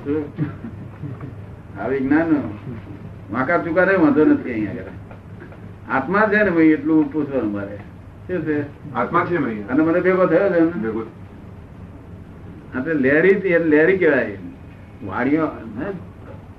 શું? 0.05 0.23
આ 1.83 1.87
વિજ્ઞાન 1.87 2.27
વાંકા 3.31 3.57
ચુકા 3.57 3.83
વાંધો 3.83 4.25
નથી 4.25 4.51
અહીંયા 4.51 4.71
આગળ. 4.71 4.81
આત્મા 5.91 6.29
છે 6.33 6.43
ને 6.43 6.51
ભાઈ 6.51 6.65
એટલું 6.65 7.13
પૂછવાનું 7.13 7.51
મારે 7.51 7.77
શું 8.27 8.41
છે? 8.41 8.63
આત્મા 8.93 9.25
છે 9.25 9.37
ભાઈ. 9.37 9.55
અને 9.55 9.83
મને 9.83 9.99
ભેગો 9.99 10.25
થયો 10.25 10.39
છે 10.39 10.59
ભેગું. 10.59 11.05
લેરી 12.93 13.59
લેરી 13.59 13.97
કહેવાય. 13.97 14.37
વાણિયો 15.05 15.47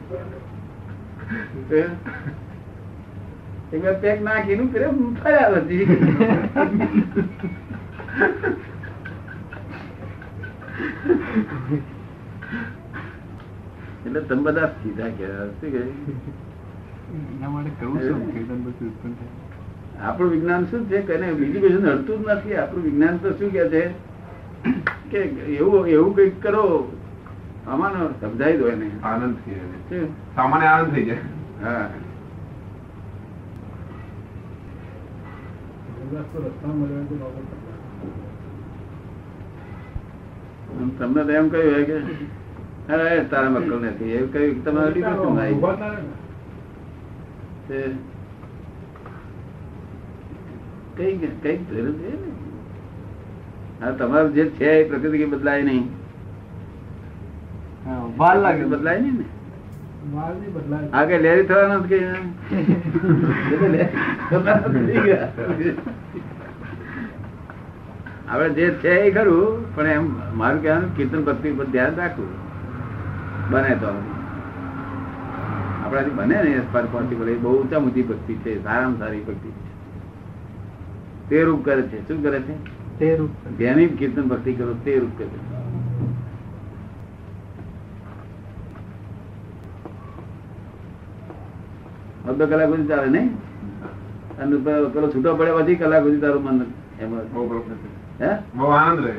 એક 3.74 3.80
વાર 3.84 3.96
પેક 4.02 4.18
નાખીને 4.26 4.64
ફેરે 4.72 4.86
ફર્યા 5.20 5.50
પછી 5.54 5.84
એટલે 14.06 14.20
તમે 14.28 14.42
બધા 14.46 14.68
સીધા 14.82 15.10
કહેવાય 15.18 15.46
શું 15.60 15.68
કહે? 15.72 15.82
એના 17.34 17.50
માટે 17.54 17.70
કહું 17.80 17.96
છું 18.00 18.18
ઉત્પન્ન 18.88 19.14
થાય. 19.18 19.34
આપણું 20.06 20.30
વિજ્ઞાન 20.34 20.62
શું 20.70 20.82
છે? 20.90 20.98
કે 21.08 21.14
બીજું 21.40 21.60
કશું 21.62 21.82
નડતું 21.94 22.16
જ 22.22 22.28
નથી. 22.34 22.56
આપણું 22.64 22.82
વિજ્ઞાન 22.88 23.14
તો 23.22 23.28
શું 23.38 23.50
કે 23.56 23.62
છે? 23.74 23.82
કે 25.10 25.18
એવું 25.56 25.86
એવું 25.86 26.14
કંઈક 26.16 26.42
કરો. 26.42 26.92
આમાં 27.68 28.20
સમજાવી 28.20 28.58
દો 28.58 28.68
એને. 28.68 28.90
આનંદ 29.02 29.36
થઈ 29.44 29.54
જાય 29.54 30.06
સામાન્ય 30.36 30.66
આનંદ 30.66 30.92
થઈ 30.94 31.04
જાય. 31.04 31.18
હા. 31.62 31.88
તમને 40.98 41.24
તો 41.24 41.32
એમ 41.32 41.48
કહ્યું 41.48 41.72
હોય 41.74 41.84
કે 41.84 41.96
અરે 42.88 43.24
તારા 43.24 43.50
મક્કલ 43.50 43.84
નથી 43.84 44.10
એવું 44.10 44.32
કહ્યું 44.32 44.64
તમારે 44.64 45.00
શું 45.00 45.34
ભાઈ? 45.34 45.56
કઈ 50.96 51.28
કઈ 51.42 51.56
જરૂર 51.56 51.92
છે. 51.92 52.10
ને. 52.10 52.45
હા 53.80 53.90
તમારું 53.90 54.34
જે 54.34 54.44
છે 54.44 54.70
એ 54.70 54.88
પ્રકૃતિ 54.88 55.24
બદલાય 55.24 55.62
નહીં. 55.62 55.88
હા, 57.86 58.34
લાગે. 58.34 58.64
બદલાય 58.64 59.00
નહીં 59.00 59.14
ને? 59.14 59.24
આ 60.92 61.04
લેરી 61.04 61.42
થવાનો 61.42 61.80
જ 61.80 61.88
છે 68.72 68.88
એ 68.88 69.10
ખરું 69.10 69.76
પણ 69.76 69.86
એમ 69.86 70.14
મારું 70.38 70.62
કહેવાનું 70.62 70.96
કીર્તન 70.96 71.24
ભક્તિ 71.24 71.52
પર 71.52 71.64
ધ્યાન 71.64 71.94
રાખવું. 71.94 72.28
બને 73.50 73.74
તો. 73.74 73.88
આપણાથી 75.86 76.10
બને 76.10 76.42
ને 76.42 76.60
પોસિબલ 76.92 77.28
એ 77.28 77.36
બહુ 77.36 77.62
ઊંચા 77.62 77.76
ઊંચી 77.76 78.02
ભક્તિ 78.02 78.34
છે 78.34 78.64
સારામાં 78.64 78.98
સારી 78.98 79.20
ભક્તિ 79.20 79.48
છે. 79.48 79.66
તે 81.28 81.42
રૂપ 81.42 81.64
કરે 81.64 81.82
છે. 81.82 82.08
શું 82.08 82.22
કરે 82.22 82.40
છે? 82.40 82.85
તે 82.98 83.16
રૂપ 83.16 83.30
જેની 83.58 83.88
કીર્તન 83.88 84.28
ભક્તિ 84.28 84.52
કરો 84.52 84.74
તે 84.84 84.98
રૂપ 84.98 85.18
કરે. 85.18 85.28
અડધો 92.28 92.46
કલાક 92.46 92.68
સુધી 92.68 92.88
ચાલે 92.88 93.08
નહીં? 93.08 93.30
અને 94.38 94.56
પેલો 94.92 95.10
છૂટો 95.14 95.34
પડે 95.34 95.52
પછી 95.52 95.76
કલાક 95.76 96.02
સુધી 96.02 96.20
તારું 96.20 96.42
મન 96.44 96.64
એમાં 97.00 97.30
બહુ 97.32 97.46
પ્રશ્ન 97.48 97.74
છે. 97.74 97.88
હે? 98.24 98.30
બહુ 98.54 98.66
આનંદ 98.70 99.04
રહે. 99.06 99.14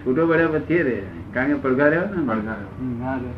છૂટો 0.00 0.26
પડ્યા 0.26 0.54
પછી 0.54 0.82
રે 0.82 0.96
કારણ 1.34 1.46
કે 1.46 1.60
પડઘા 1.62 1.88
રહ્યો 1.88 2.06
ને? 2.06 2.22
પડઘા. 2.28 2.58
હમ, 2.80 3.02
હા 3.02 3.16
રે. 3.16 3.32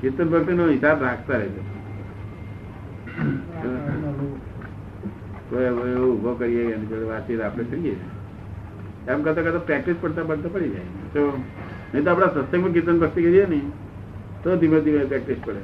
કીર્તન 0.00 0.28
ભક્તિ 0.28 0.52
નો 0.52 0.64
હિસાબ 0.66 1.02
રાખતા 1.02 1.36
રહેજો 1.36 1.62
કોઈ 3.62 3.70
હવે 3.70 4.08
એવું 4.08 4.32
ઊભો 5.52 6.34
કરીએ 6.34 6.74
એની 6.74 6.86
જોડે 6.86 7.06
વાતચીત 7.06 7.40
આપણે 7.40 7.64
કરીએ. 7.64 7.96
એમ 9.06 9.22
કરતા 9.22 9.42
કરતા 9.42 9.58
પ્રેક્ટિસ 9.58 9.96
પડતા 9.96 10.24
પડતા 10.24 10.48
પડી 10.48 10.70
જાય. 10.70 10.90
તો 11.14 11.20
નહીં 11.92 12.04
તો 12.04 12.10
આપણા 12.10 12.28
સત્સંગમાં 12.28 12.72
કીર્તન 12.72 12.98
ભક્તિ 12.98 13.20
કરીએ 13.22 13.46
ને 13.46 13.60
તો 14.42 14.56
ધીમે 14.56 14.80
ધીમે 14.80 15.06
પ્રેક્ટિસ 15.06 15.38
પડે. 15.38 15.62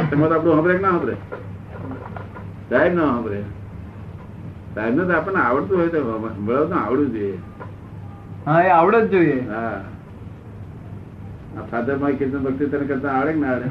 સત્સંગમાં 0.00 0.28
તો 0.28 0.34
આપણું 0.34 0.54
સાંભળે 0.54 0.74
કે 0.74 0.82
ના 0.82 0.90
સાંભળે 0.90 1.16
સાહેબ 2.70 2.94
ના 2.94 3.06
સાંભળે 3.06 3.40
સાહેબ 4.74 4.94
ને 4.94 5.04
તો 5.04 5.12
આપણને 5.12 5.40
આવડતું 5.40 5.76
હોય 5.76 5.88
તો 5.88 6.00
સંભળાવ 6.36 6.68
તો 6.68 6.76
આવડવું 6.76 7.10
જોઈએ. 7.12 7.38
હા 8.46 8.60
એ 8.62 8.70
આવડે 8.70 8.98
જ 9.02 9.10
જોઈએ. 9.10 9.40
હા. 9.48 9.80
આ 11.58 11.64
ફાધરમાં 11.70 12.16
કીર્તન 12.16 12.44
ભક્તિ 12.46 12.64
તને 12.66 12.86
કરતા 12.86 13.12
આવડે 13.12 13.32
કે 13.32 13.38
ના 13.38 13.52
આવડે? 13.52 13.68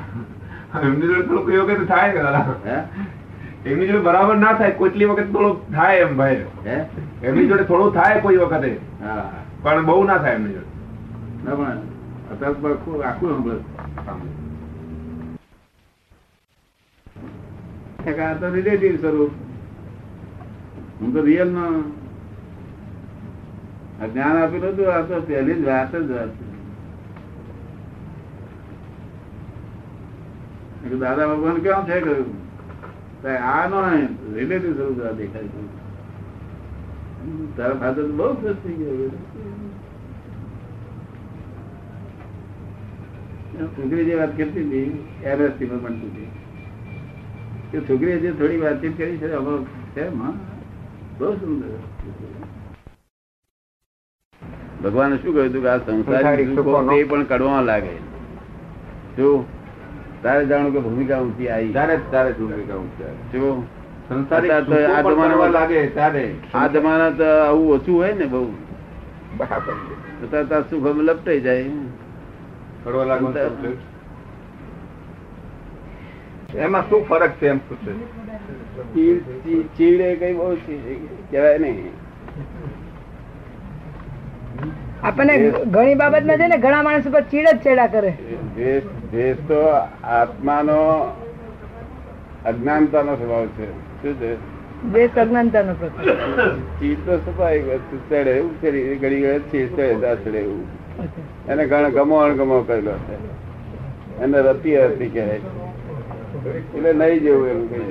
એમની 0.84 1.08
જોડે 1.08 1.24
થોડું 1.28 1.68
વખતે 1.70 1.86
થાય 1.86 2.36
હે? 2.66 2.78
એમની 3.66 3.88
જોડે 3.88 4.00
બરાબર 4.00 4.36
ના 4.38 4.54
થાય 4.54 4.72
કોટલી 4.72 5.06
વખત 5.06 5.32
થોડું 5.34 5.74
થાય 5.76 5.98
એમ 5.98 6.18
ભાઈ. 6.18 6.46
એમની 7.24 7.48
જોડે 7.48 7.64
થોડું 7.64 7.94
થાય 7.94 8.20
કોઈ 8.22 8.38
વખતે. 8.38 8.80
પણ 9.62 9.86
બહુ 9.86 10.04
ના 10.04 10.18
થાય 10.18 10.34
એમની 10.34 10.54
જોડે. 10.54 10.70
આખું 13.04 13.56
તો 18.40 18.50
રિલેટિવ 18.50 18.96
સ્વરૂપ. 18.96 19.32
હું 21.02 21.14
તો 21.14 21.22
રિયલ 21.22 21.50
નો. 21.50 21.68
જ્ઞાન 24.08 24.38
આપેલું 24.38 24.70
હતું 24.70 24.94
આ 24.94 25.02
તો 25.02 25.22
પહેલી 25.22 25.54
જ 25.54 25.66
વાત 25.66 25.96
જ 25.96 26.12
વાત 26.12 26.32
દાદા 31.00 31.28
ભગવાન 31.28 31.58
કેમ 31.58 31.86
છે 31.86 31.98
કહ્યું? 32.02 32.51
આ 33.30 33.68
નો 33.68 33.80
રિલેટિવ 34.36 34.74
સ્વરૂપ 34.74 35.18
દેખાય 35.18 35.44
છે. 35.44 35.62
તારા 37.58 37.74
ફાધર 37.74 38.06
બહુ 38.20 38.34
ખુશ 38.34 38.56
થઈ 38.64 38.74
ગયો 38.74 39.10
છોકરી 43.76 44.06
જે 44.06 44.16
વાત 44.16 44.38
કરતી 44.38 44.64
હતી 44.66 44.90
એમએસસી 45.24 45.66
માં 45.66 45.80
ભણતી 45.80 46.08
હતી. 46.08 46.30
કે 47.72 47.80
છોકરીએ 47.80 48.18
જે 48.18 48.32
થોડી 48.32 48.58
વાતચીત 48.58 48.98
કરી 48.98 49.18
છે 49.18 49.34
આમાં 49.34 49.62
છે 49.94 50.04
બહુ 51.18 51.34
સુંદર 51.34 51.72
ભગવાને 54.84 55.16
શું 55.18 55.34
કહ્યું 55.34 55.50
હતું 55.50 55.62
કે 55.62 55.70
આ 55.70 55.78
સંસાર 55.78 57.06
પણ 57.10 57.24
કડવા 57.24 57.62
લાગે. 57.62 57.96
શું? 59.16 59.61
તારે 60.24 60.46
જાણું 60.46 60.74
કે 60.74 60.80
ભૂમિકા 60.80 61.20
ઊંચી 61.20 61.50
આવી. 61.50 61.74
તારે 61.74 62.00
તારે 62.12 62.32
ભૂમિકા 62.32 62.76
ઊંચી 62.76 63.04
આવી. 63.04 63.16
સંસારિક 64.10 64.52
અત્યારે 64.52 64.66
તો 64.66 64.72
સુખો 64.72 64.94
આ 64.94 65.02
જમાનામાં- 65.14 65.52
લાગે 65.52 65.88
ત્યારે 65.88 66.36
આ 66.54 66.68
જમાના 66.68 67.10
તો 67.10 67.24
આવું 67.24 67.74
ઓછું 67.74 67.98
હોય 67.98 68.14
ને 68.14 68.26
બહુ. 68.26 68.52
બરાબર. 69.38 70.44
તાર 70.44 70.62
સુખ 70.62 70.88
લપટાઈ 70.88 71.40
જાય? 71.40 71.66
એમાં 76.56 76.90
શું 76.90 77.06
ફરક 77.06 77.30
છે 77.30 77.48
એમ 77.48 77.58
પૂછે? 77.58 77.94
ચીડ 78.84 79.22
ચીડ 79.78 80.02
એ 80.02 80.16
કઈ 80.16 80.34
બહુ 80.34 80.56
કેવાય 81.32 81.58
નહીં. 81.58 81.90
આપણને 85.04 85.36
ઘણી 85.76 85.96
બાબતમાં 85.96 86.38
છે 86.38 86.48
ને 86.48 86.58
ઘણા 86.58 86.82
માણસ 86.82 87.06
ઉપર 87.06 87.24
ચીડ 87.32 87.48
જ 87.48 87.58
ચેડા 87.64 87.88
કરે. 87.88 88.12
દ્વેષ 89.12 89.38
તો 89.48 89.60
આત્માનો 90.20 90.80
અજ્ઞાનતાનો 92.46 93.16
સ્વભાવ 93.16 93.46
છે. 93.58 93.68
શું 94.02 94.14
છે? 94.20 94.32
દ્વેષ 94.92 95.18
અજ્ઞાનતાનો 95.18 95.74
ચીડ 96.80 97.00
તો 97.06 97.18
સ્વાભાવિક 97.18 97.68
વસ્તુ 97.68 97.96
ચડે 98.10 98.32
એવું 98.32 98.54
ઘડી 98.62 98.96
ઘડી 98.96 99.40
ચીડ 99.52 99.70
ચડે 99.76 99.94
ત્યાં 99.96 100.40
એવું. 100.44 100.66
એને 101.50 101.64
ઘણા 101.66 101.90
ગમો 101.90 102.16
અણગમો 102.16 102.60
કરેલો 102.62 102.96
છે. 103.08 103.16
એને 104.24 104.38
રતી 104.42 104.78
રતી 104.78 105.10
કહેવાય 105.10 105.42
એટલે 106.76 106.92
નહીં 106.94 107.20
જેવું 107.24 107.48
એવું 107.48 107.66
કઈ 107.70 107.84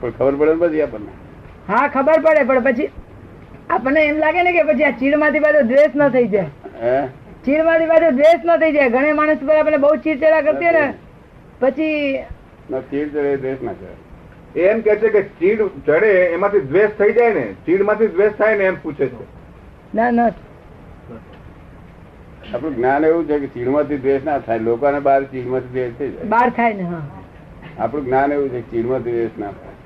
પણ 0.00 0.10
ખબર 0.18 0.34
પડે 0.36 0.54
બધી 0.54 0.82
આપણને. 0.82 1.12
હા 1.68 1.88
ખબર 1.88 2.18
પડે 2.20 2.42
પણ 2.44 2.60
પછી 2.60 2.90
આપણને 3.70 4.00
એમ 4.10 4.18
લાગે 4.24 4.42
ને 4.42 4.52
કે 4.56 4.62
પછી 4.68 4.86
આ 4.88 4.98
ચીડમાંથી 5.00 5.42
પાછો 5.46 5.62
દ્વેષ 5.70 5.92
ન 6.00 6.02
થઈ 6.16 6.28
જાય. 6.34 6.50
ચીડમાંથી 7.44 7.90
પાછો 7.92 8.10
દ્વેષ 8.18 8.40
ન 8.44 8.52
થઈ 8.62 8.72
જાય. 8.76 8.90
ઘણા 8.96 9.16
માણસ 9.20 9.42
પર 9.48 9.56
આપણે 9.62 9.78
બહુ 9.86 9.94
ચીડ 10.04 10.18
ચેડા 10.22 10.44
કરતી 10.46 10.72
ને 10.76 10.84
પછી 11.60 11.96
ચીડ 12.90 13.08
ચડે 13.14 13.32
દ્વેષ 13.42 13.60
ના 13.68 13.76
કહેવાય 13.80 14.70
એમ 14.70 14.78
કે 14.86 14.92
છે 15.00 15.08
કે 15.16 15.22
ચીડ 15.40 15.60
ચડે 15.86 16.10
એમાંથી 16.36 16.66
દ્વેષ 16.70 16.92
થઈ 17.00 17.12
જાય 17.18 17.32
ને 17.38 17.44
ચીડમાંથી 17.66 18.12
દ્વેષ 18.16 18.38
થાય 18.38 18.54
ને 18.60 18.64
એમ 18.72 18.76
પૂછે 18.84 19.06
છે. 19.16 19.24
ના 19.94 20.10
ના. 20.18 20.30
આપણું 22.52 22.74
જ્ઞાન 22.76 23.04
એવું 23.08 23.24
છે 23.28 23.36
કે 23.42 23.48
ચીડમાંથી 23.56 24.00
દ્વેષ 24.04 24.22
ના 24.28 24.38
થાય. 24.46 24.60
લોકોને 24.68 25.00
બહાર 25.08 25.20
ચીડમાંથી 25.32 25.74
દ્વેષ 25.74 25.92
થઈ 25.98 26.10
જાય. 26.14 26.30
બહાર 26.34 26.48
થાય 26.56 26.72
ને 26.78 26.84
આપણું 27.78 28.04
જ્ઞાન 28.06 28.32
એવું 28.38 28.48
છે 28.54 28.60
ચીડ 28.60 28.70
ચીડમાંથી 28.72 29.16
દ્વેષ 29.18 29.36
ના 29.42 29.52
થાય. 29.58 29.76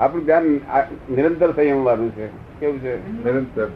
આપણું 0.00 0.24
જ્ઞાન 0.24 0.44
નિરંતર 1.16 1.50
સંયમ 1.56 1.80
વાળું 1.88 2.12
છે. 2.18 2.28
કેવું 2.60 2.78
છે? 2.78 3.24
નિરંતર 3.24 3.68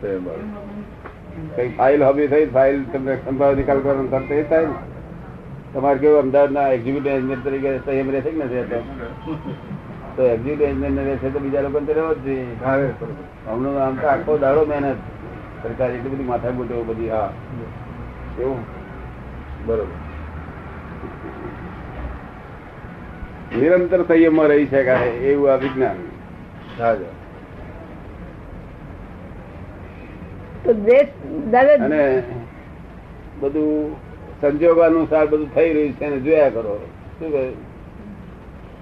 કઈ 1.56 1.68
ફાઇલ 1.68 2.04
હોબી 2.04 2.26
થઈ 2.26 2.46
ફાઇલ 2.46 2.84
તમને 2.84 3.16
સંભાવ 3.16 3.54
નિકાલ 3.54 3.80
કરવાનો 3.80 4.08
તરત 4.08 4.32
એ 4.32 4.42
થાય 4.42 4.66
ને. 4.66 4.72
તમારે 5.74 5.98
કેવું 5.98 6.18
અમદાવાદના 6.18 6.68
એક્ઝિક્યુટિવ 6.68 7.12
એન્જિનિયર 7.12 7.38
તરીકે 7.44 7.78
સંયમ 7.78 8.10
રહેશે 8.10 8.30
કે 8.30 8.44
નથી 8.44 8.54
રહેતો? 8.54 8.78
તો 10.16 10.22
એક્ઝિક્યુટિવ 10.22 10.68
એન્જિનિયર 10.68 11.04
રહેશે 11.04 11.30
તો 11.30 11.38
બીજા 11.38 11.60
લોકોને 11.60 11.86
તો 11.86 11.92
રહેવો 11.92 12.14
જ 12.14 12.18
જોઈએ. 12.18 12.46
હમણાં 13.46 13.86
આમ 13.86 13.96
તો 13.96 14.06
આખો 14.06 14.38
દાડો 14.38 14.64
મહેનત. 14.64 14.96
સરકાર 15.62 15.90
એટલી 15.90 16.10
બધી 16.10 16.24
માથા 16.24 16.50
બુટો 16.50 16.84
બધી 16.84 17.10
હા. 17.10 17.32
એવું. 18.38 18.64
બરોબર. 19.66 19.90
નિરંતર 23.58 24.02
સંયમમાં 24.02 24.46
રહી 24.46 24.66
શકાય 24.66 25.06
એવું 25.06 25.52
આ 25.52 25.56
વિજ્ઞાન. 25.56 25.96
હા 26.82 26.94
જા. 26.94 27.04
તો 30.64 30.72
દ્વેષ 30.72 31.09
દાદા 31.51 31.85
અને 31.85 32.22
બધું 33.40 33.96
સંજોગ 34.40 34.79
અનુસાર 34.79 35.27
બધું 35.27 35.55
થઈ 35.55 35.72
રહ્યું 35.72 35.92
છે 35.92 36.05
એને 36.05 36.18
જોયા 36.20 36.48
કરો. 36.48 36.75
શું 37.18 37.31
કહ્યું 37.33 37.55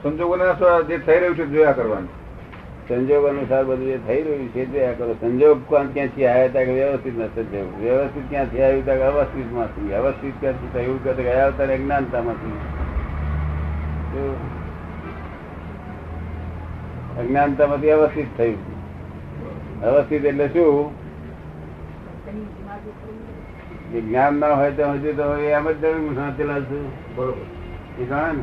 સંજોગોના 0.02 0.80
જે 0.88 0.98
થઈ 0.98 1.18
રહ્યું 1.18 1.36
છે 1.36 1.46
જોયા 1.46 1.72
કરવાનું. 1.72 2.08
સંજોગ 2.88 3.24
અનુસાર 3.24 3.64
બધું 3.64 3.86
જે 3.86 3.98
થઈ 4.06 4.22
રહ્યું 4.22 4.48
છે 4.52 4.62
જોયા 4.66 4.92
કરો. 4.92 5.12
સંજોગ 5.20 5.58
કોણ 5.66 5.86
ક્યાંથી 5.86 6.26
આવ્યા 6.26 6.48
હતા 6.48 6.64
કે 6.64 6.72
વ્યવસ્થિત 6.72 7.18
ના 7.18 7.30
સંજોગ 7.34 7.68
વ્યવસ્થિત 7.82 8.24
ક્યાંથી 8.30 8.62
આવ્યું 8.62 8.82
હતા 8.82 8.96
કે 8.96 9.04
અવસ્થિતમાંથી 9.10 9.92
અવસ્થિત 9.94 10.34
ક્યાંથી 10.40 10.72
થયું? 10.74 10.98
કે 11.04 11.10
તો 11.12 11.22
ગયા 11.22 11.46
અજ્ઞાનતા 11.46 11.74
અજ્ઞાનતામાંથી. 11.74 12.56
અજ્ઞાનતા 17.20 17.66
માંથી 17.66 17.90
અવસ્થિત 17.90 18.30
થયું. 18.36 18.60
અવસ્થિત 19.84 20.24
એટલે 20.24 20.48
શું? 20.48 20.99
જ્ઞાન 24.00 24.34
ના 24.34 24.48
હોય 24.48 24.70
તો 24.70 24.86
હજુ 24.86 25.12
તો 25.12 25.36
એમ 25.36 25.70
જ 25.70 25.80
સાચેલા 26.16 26.60
છું 26.60 27.14
બરોબર. 27.16 27.60
એ 28.02 28.06
જાણે 28.06 28.32
ને. 28.32 28.42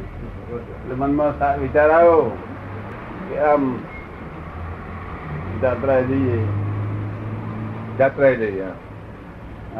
એટલે 0.58 0.95
મનમાં 0.95 1.60
વિચાર 1.62 1.89
આવ્યો 1.89 2.38
કે 3.30 3.39
આમ 3.39 3.80
જાત્રા 5.62 6.02
જઈએ. 6.02 6.45
જાત્રાએ 7.97 8.36
જઈએ 8.36 8.63
હા. 8.63 8.71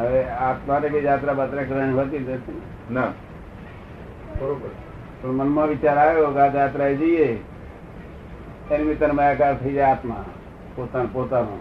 હવે 0.00 0.24
આત્માને 0.24 0.88
કઈ 0.88 1.00
જાત્રા 1.00 1.32
બાત્રા 1.32 1.62
કરવાની 1.62 1.92
હોતી 1.92 2.18
નથી. 2.18 2.62
ના. 2.90 3.04
બરોબર. 4.38 4.68
પણ 5.22 5.28
મનમાં 5.28 5.66
વિચાર 5.68 5.98
આવ્યો 5.98 6.26
કે 6.26 6.40
આ 6.40 6.48
જાત્રાએ 6.48 6.94
જઈએ. 6.94 7.38
એની 8.70 8.84
મિત્ર 8.84 9.12
માયાકાર 9.12 9.58
થઈ 9.58 9.72
જાય 9.72 9.90
આત્મા. 9.90 10.24
પોતાનો 10.76 11.08
પોતાનો. 11.12 11.58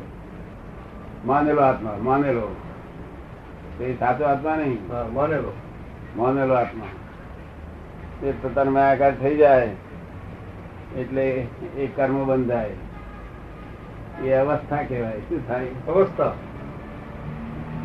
માનેલો 1.26 1.62
આત્મા 1.62 1.98
માનેલો. 2.02 2.56
એ 3.82 3.94
સાચો 3.94 4.24
આત્મા 4.24 4.56
નહીં. 4.56 4.78
માનેલો. 5.13 5.54
માનેલો 6.18 6.54
આત્મા. 6.54 6.86
એ 8.24 8.32
પોતાનો 8.32 8.72
માયાકાર 8.72 9.16
થઈ 9.16 9.38
જાય 9.38 9.70
એટલે 10.98 11.48
એ 11.78 11.88
કર્મ 11.96 12.28
બંધાય. 12.28 12.70
એ 14.24 14.34
અવસ્થા 14.34 14.76
કહેવાય. 14.76 15.20
શું 15.20 15.48
થાય? 15.48 15.68
અવસ્થા. 15.88 16.34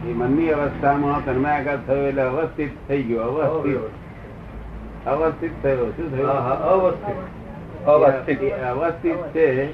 એ 0.07 0.13
મનની 0.13 0.51
અવસ્થામાં 0.51 1.25
કર્માકાર 1.25 1.77
થયો 1.87 2.07
એટલે 2.07 2.23
અવસ્થિત 2.23 2.71
થઈ 2.89 3.03
ગયો 3.03 3.21
અવસ્થિત. 3.21 5.09
અવસ્થિત 5.09 5.63
થયો. 5.63 5.91
શું 5.91 6.17
થયું? 6.17 6.29
અવસ્થિત. 6.31 7.85
અવસ્થિત. 7.87 8.53
અવસ્થિત 8.53 9.17
છે 9.17 9.73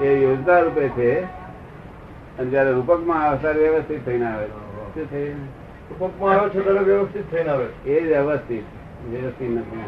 એ 0.00 0.24
યોજના 0.24 0.58
રૂપે 0.58 0.88
છે. 0.88 1.20
અને 2.38 2.50
જયારે 2.50 2.72
રૂપકમાં 2.72 3.40
ત્યારે 3.40 3.68
વ્યવસ્થિત 3.68 4.04
થઈને 4.04 4.26
આવે 4.26 4.46
શું 4.94 5.10
થયું 5.10 5.46
ટૂંકમાં 5.98 6.34
આવ્યો 6.34 6.48
છે 6.48 6.60
ત્યારે 6.60 6.78
વ્યવસ્થિત 6.78 7.30
થઈને 7.30 7.48
આવે. 7.48 7.90
એ 7.90 8.00
વ્યવસ્થિત. 8.00 8.64
વ્યવસ્થિત 9.10 9.50
નથી 9.50 9.80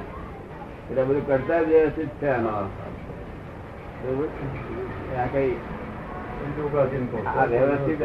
એટલે 0.91 1.03
બધું 1.03 1.27
કરતા 1.27 1.63
જ 1.63 1.69
વ્યવસ્થિત 1.69 2.09
છે 2.09 2.29
આનો 2.29 2.49
બરોબર? 2.49 4.29
આ 5.19 5.27
કઈ 5.33 5.51
આ 7.27 7.45
વ્યવસ્થિત 7.45 8.03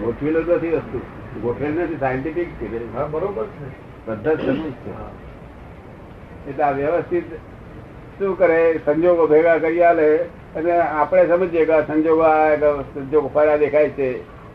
ગોઠવેલું 0.00 0.46
નથી 0.46 0.68
વસ્તુ. 0.68 1.00
ગોઠવેલ 1.42 1.82
નથી 1.82 1.96
સાયન્ટિફિક 1.96 2.48
છે. 2.48 2.94
હા 2.94 3.06
બરોબર 3.06 3.46
છે. 3.46 3.66
બધા 4.06 4.34
સમજ 4.34 4.70
છે. 4.70 4.90
એટલે 6.50 6.64
આ 6.64 6.70
વ્યવસ્થિત 6.70 7.34
શું 8.18 8.38
કરે? 8.38 8.80
સંજોગો 8.84 9.26
ભેગા 9.26 9.58
કરી 9.58 9.82
આલે 9.82 10.16
અને 10.56 10.80
આપણે 10.80 11.28
સમજીએ 11.28 11.64
કે 11.64 11.82
સંજોગો 11.86 12.22
આ 12.22 12.54
સંજોગો 12.94 13.28
ફરા 13.28 13.56
દેખાય 13.56 13.88
છે. 13.88 14.08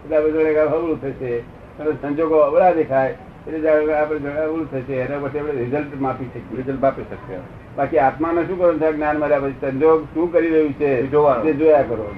એટલે 0.04 0.20
બધું 0.20 0.72
હવળું 0.72 1.02
થશે. 1.02 1.57
સંજોગો 1.78 2.36
અવળા 2.36 2.74
દેખાય 2.74 3.18
એટલે 3.48 3.96
આપણે 3.96 4.20
જરા 4.20 4.48
થશે. 4.72 4.94
એના 4.94 5.28
પછી 5.28 5.40
આપણે 5.40 5.52
રિઝલ્ટ 5.52 6.02
માપી 6.02 6.26
શકીએ 6.26 6.58
રિઝલ્ટ 6.58 6.84
આપી 6.84 7.02
શકીએ. 7.02 7.38
બાકી 7.78 7.98
આત્માને 7.98 8.48
શું 8.48 8.58
કરવાનું 8.58 8.80
થાય? 8.80 8.94
જ્ઞાન 8.94 9.18
મળ્યા 9.18 9.40
પછી 9.40 9.56
સંજોગ 9.62 10.06
શું 10.14 10.32
કરી 10.32 10.50
રહ્યું 10.50 10.74
છે? 10.74 10.86
એ 10.86 11.08
જોવાનું. 11.08 11.44
તે 11.44 11.54
જોયા 11.54 11.82
કરો 11.82 12.14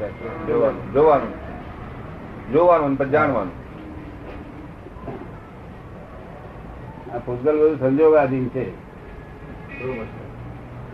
જોવાનું. 0.47 0.93
જોવાનું. 0.93 1.33
જોવાનું 2.51 2.97
પણ 2.97 3.09
જાણવાનું. 3.09 3.53
આ 7.13 7.17
ભૂતગલ 7.17 7.55
બધું 7.57 7.79
સંજોગાધીન 7.79 8.49
છે. 8.49 8.65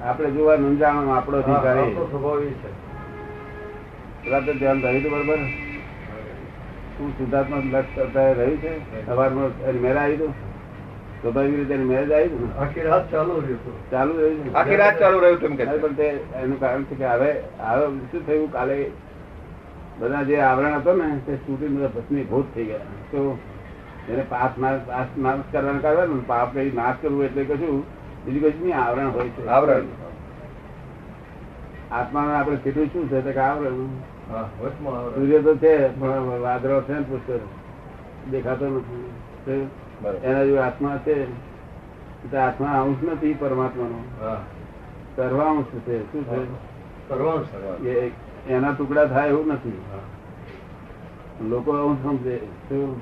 આપણે 0.03 0.31
જોવાનું 0.31 0.77
જાણવાનું 0.77 1.15
આપણો 1.15 1.37
અધિકાર. 1.37 1.75
તો 4.41 4.53
ધ્યાન 4.53 4.81
રહ્યું 4.81 5.09
બરોબર. 5.09 5.37
શું 6.97 7.17
શુદ્ધાત્મા 7.17 7.57
લક્ષ 7.71 7.99
અત્યારે 7.99 8.33
રહ્યું 8.33 8.61
છે 8.61 9.05
સવારમાં 9.05 9.49
એની 9.69 9.79
મેળ 9.79 9.97
આવી 9.97 10.15
હતું 10.15 10.33
સ્વાભાવિક 11.21 11.55
રીતે 11.55 11.73
એની 11.73 11.85
મેળ 11.85 12.13
આવી 12.13 12.29
ને? 12.29 12.47
આખી 12.59 12.81
રાત 12.81 13.11
ચાલુ 13.11 13.39
રહ્યું 13.41 13.75
ચાલુ 13.91 14.13
રહ્યું 14.17 14.43
છે. 14.43 14.53
આખી 14.53 14.75
રાત 14.75 14.99
ચાલુ 14.99 15.19
રહ્યું 15.19 15.39
તેમ 15.39 15.55
કે 15.55 15.65
પણ 15.65 15.93
તે 15.93 16.07
એનું 16.43 16.59
કારણ 16.59 16.83
છે 16.83 16.95
કે 16.95 17.05
હવે 17.05 17.31
હવે 17.59 17.85
શું 18.11 18.25
થયું? 18.25 18.51
કાલે 18.51 18.91
બધા 19.99 20.23
જે 20.23 20.39
આવરણ 20.39 20.73
હતો 20.73 20.93
ને 20.93 21.19
તે 21.25 21.35
સ્તુતિ 21.35 21.67
બધા 21.67 21.87
ભસ્મી 21.87 22.23
ભૂત 22.23 22.45
થઈ 22.55 22.65
ગયા. 22.65 22.77
તો 23.11 23.37
એને 24.09 24.23
પાપ 24.29 24.57
નાશ 24.57 24.81
નાશ 25.17 25.39
કરવાનું 25.51 25.81
કારણ 25.81 26.09
ને 26.09 26.23
પાપ 26.27 26.53
કઈ 26.53 26.71
નાશ 26.71 26.95
કરવું 27.01 27.25
એટલે 27.25 27.43
કશું 27.43 27.83
બીજું 28.25 28.49
કશું 28.49 28.67
નહીં 28.67 28.77
આવરણ 28.77 29.11
હોય 29.11 29.29
છે. 29.29 29.47
આવરણ. 29.47 29.85
આત્માને 31.91 32.35
આપણે 32.35 32.55
કેટલું 32.55 32.87
શું 32.87 33.09
છે? 33.09 33.21
તો 33.21 33.31
કે 33.31 33.39
આવરણ. 33.39 33.75
હા 33.75 34.14
સૂર્ય 34.29 35.39
તો 35.39 35.55
છે 35.55 35.99
પણ 35.99 36.07
વાદળો 36.41 36.81
છે 36.81 36.93
ને 36.93 37.01
પુષ્કર 37.01 37.39
દેખાતો 38.31 38.67
નથી. 38.67 39.11
એના 40.23 40.45
જો 40.45 40.55
આત્મા 40.55 40.97
છે. 40.97 41.25
તો 42.31 42.37
આત્મા 42.37 42.67
અંશ 42.67 42.97
નથી 43.03 43.33
પરમાત્માનો. 43.33 44.25
હા. 44.25 44.41
સર્વાંશ 45.15 45.65
છે. 45.65 46.11
શું 46.11 46.47
છે? 47.85 48.11
એના 48.49 48.71
ટુકડા 48.71 49.05
થાય 49.05 49.29
એવું 49.29 49.47
નથી. 49.47 49.81
લોકો 51.47 51.71
આવું 51.71 52.03
સમજે. 52.03 52.35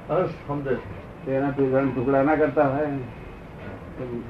અંશ 0.10 0.30
સમજે 0.48 0.76
છે. 0.76 1.32
એના 1.32 1.50
ટુકડા 1.50 1.80
ટુકડા 1.80 2.24
ના 2.24 2.36
કરતા 2.36 2.68
હોય. 2.68 2.88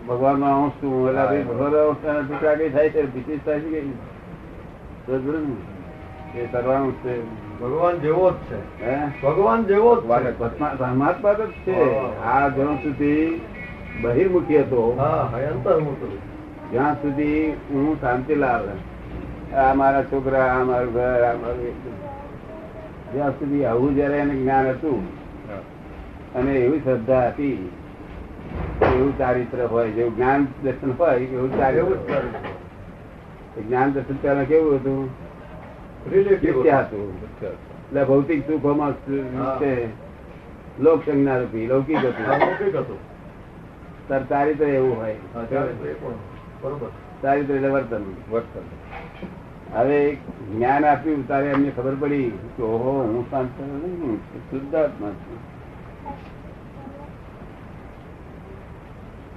ભગવાન 0.08 0.40
નો 0.40 0.64
અંશ 0.64 0.74
શું 0.82 1.10
એટલે 1.10 1.44
ભગવાન 1.44 1.74
અંશ 1.74 2.30
ટુકડા 2.30 2.56
કઈ 2.56 2.70
થાય 2.70 2.90
છે? 2.90 3.02
બીજી 3.06 3.38
થાય 3.38 3.60
છે 3.60 3.82
કઈ? 3.82 5.73
એ 6.36 6.46
કરવાનું 6.46 6.94
છે. 6.94 7.16
ભગવાન 7.60 7.98
જેવો 7.98 8.32
જ 8.32 8.34
છે. 8.34 8.86
હે? 8.86 9.12
ભગવાન 9.24 9.64
જેવો 9.64 9.96
જ 9.96 10.06
પરમાત્મા 10.80 11.34
જ 11.34 11.38
છે. 11.38 11.76
આ 12.24 12.48
જ્યાં 12.48 12.84
સુધી 12.84 13.42
બહિર્મુખી 14.02 14.60
હતો 14.60 14.96
જ્યાં 16.72 16.96
સુધી 16.96 17.50
હું 17.50 18.02
શાંતિલાલ 18.02 18.62
આ 19.56 19.74
મારા 19.74 20.04
છોકરા 20.04 20.46
આ 20.48 20.64
મારું 20.64 20.94
ઘર 20.94 21.24
આ 21.24 21.34
મારું 21.34 21.74
જ્યાં 23.14 23.32
સુધી 23.32 23.66
આવું 23.66 23.96
જયારે 23.96 24.18
એને 24.18 24.36
જ્ઞાન 24.36 24.68
હતું 24.68 25.02
અને 26.36 26.52
એવી 26.54 26.80
શ્રદ્ધા 26.80 27.28
હતી 27.28 27.72
એવું 28.82 29.18
ચારિત્ર 29.18 29.68
હોય 29.72 29.92
જેવું 29.92 30.16
જ્ઞાન 30.16 30.48
દર્શન 30.64 30.94
હોય 31.00 31.20
એવું 31.20 31.58
ચારિત્ર 31.58 32.22
જ્ઞાન 33.68 33.92
દર્શન 33.92 34.16
પહેલા 34.22 34.44
કેવું 34.44 34.76
હતું? 34.76 35.23
એટલે 36.12 38.04
ભૌતિક 38.04 38.48
સુખોમાં. 38.48 38.94
લોક 40.80 41.00
સંજ્ઞા 41.06 41.38
રૂપી 41.38 41.68
લૌકિક 41.68 41.98
હતું. 41.98 43.00
તાર 44.08 44.24
ચારિત્ર 44.26 44.66
એવું 44.66 44.98
હોય. 44.98 45.16
હા 45.36 45.44
તો 45.44 45.56
એ 45.56 45.94
પણ 45.94 46.12
બરોબર. 46.62 46.90
ચારિત્ર 47.22 47.54
એટલે 47.56 47.70
વર્તન. 47.70 48.04
વર્તન. 48.32 48.66
હવે 49.74 50.00
જ્ઞાન 50.52 50.86
આપ્યું 50.86 51.28
તારે 51.28 51.48
એમને 51.48 51.70
ખબર 51.76 51.96
પડી 52.00 52.30
કે 52.58 52.64
ઓહો 52.64 52.92
હું 53.04 53.30
શાંત 53.30 53.50
શુદ્ધાત્મા 54.52 55.10
છું. 55.10 55.40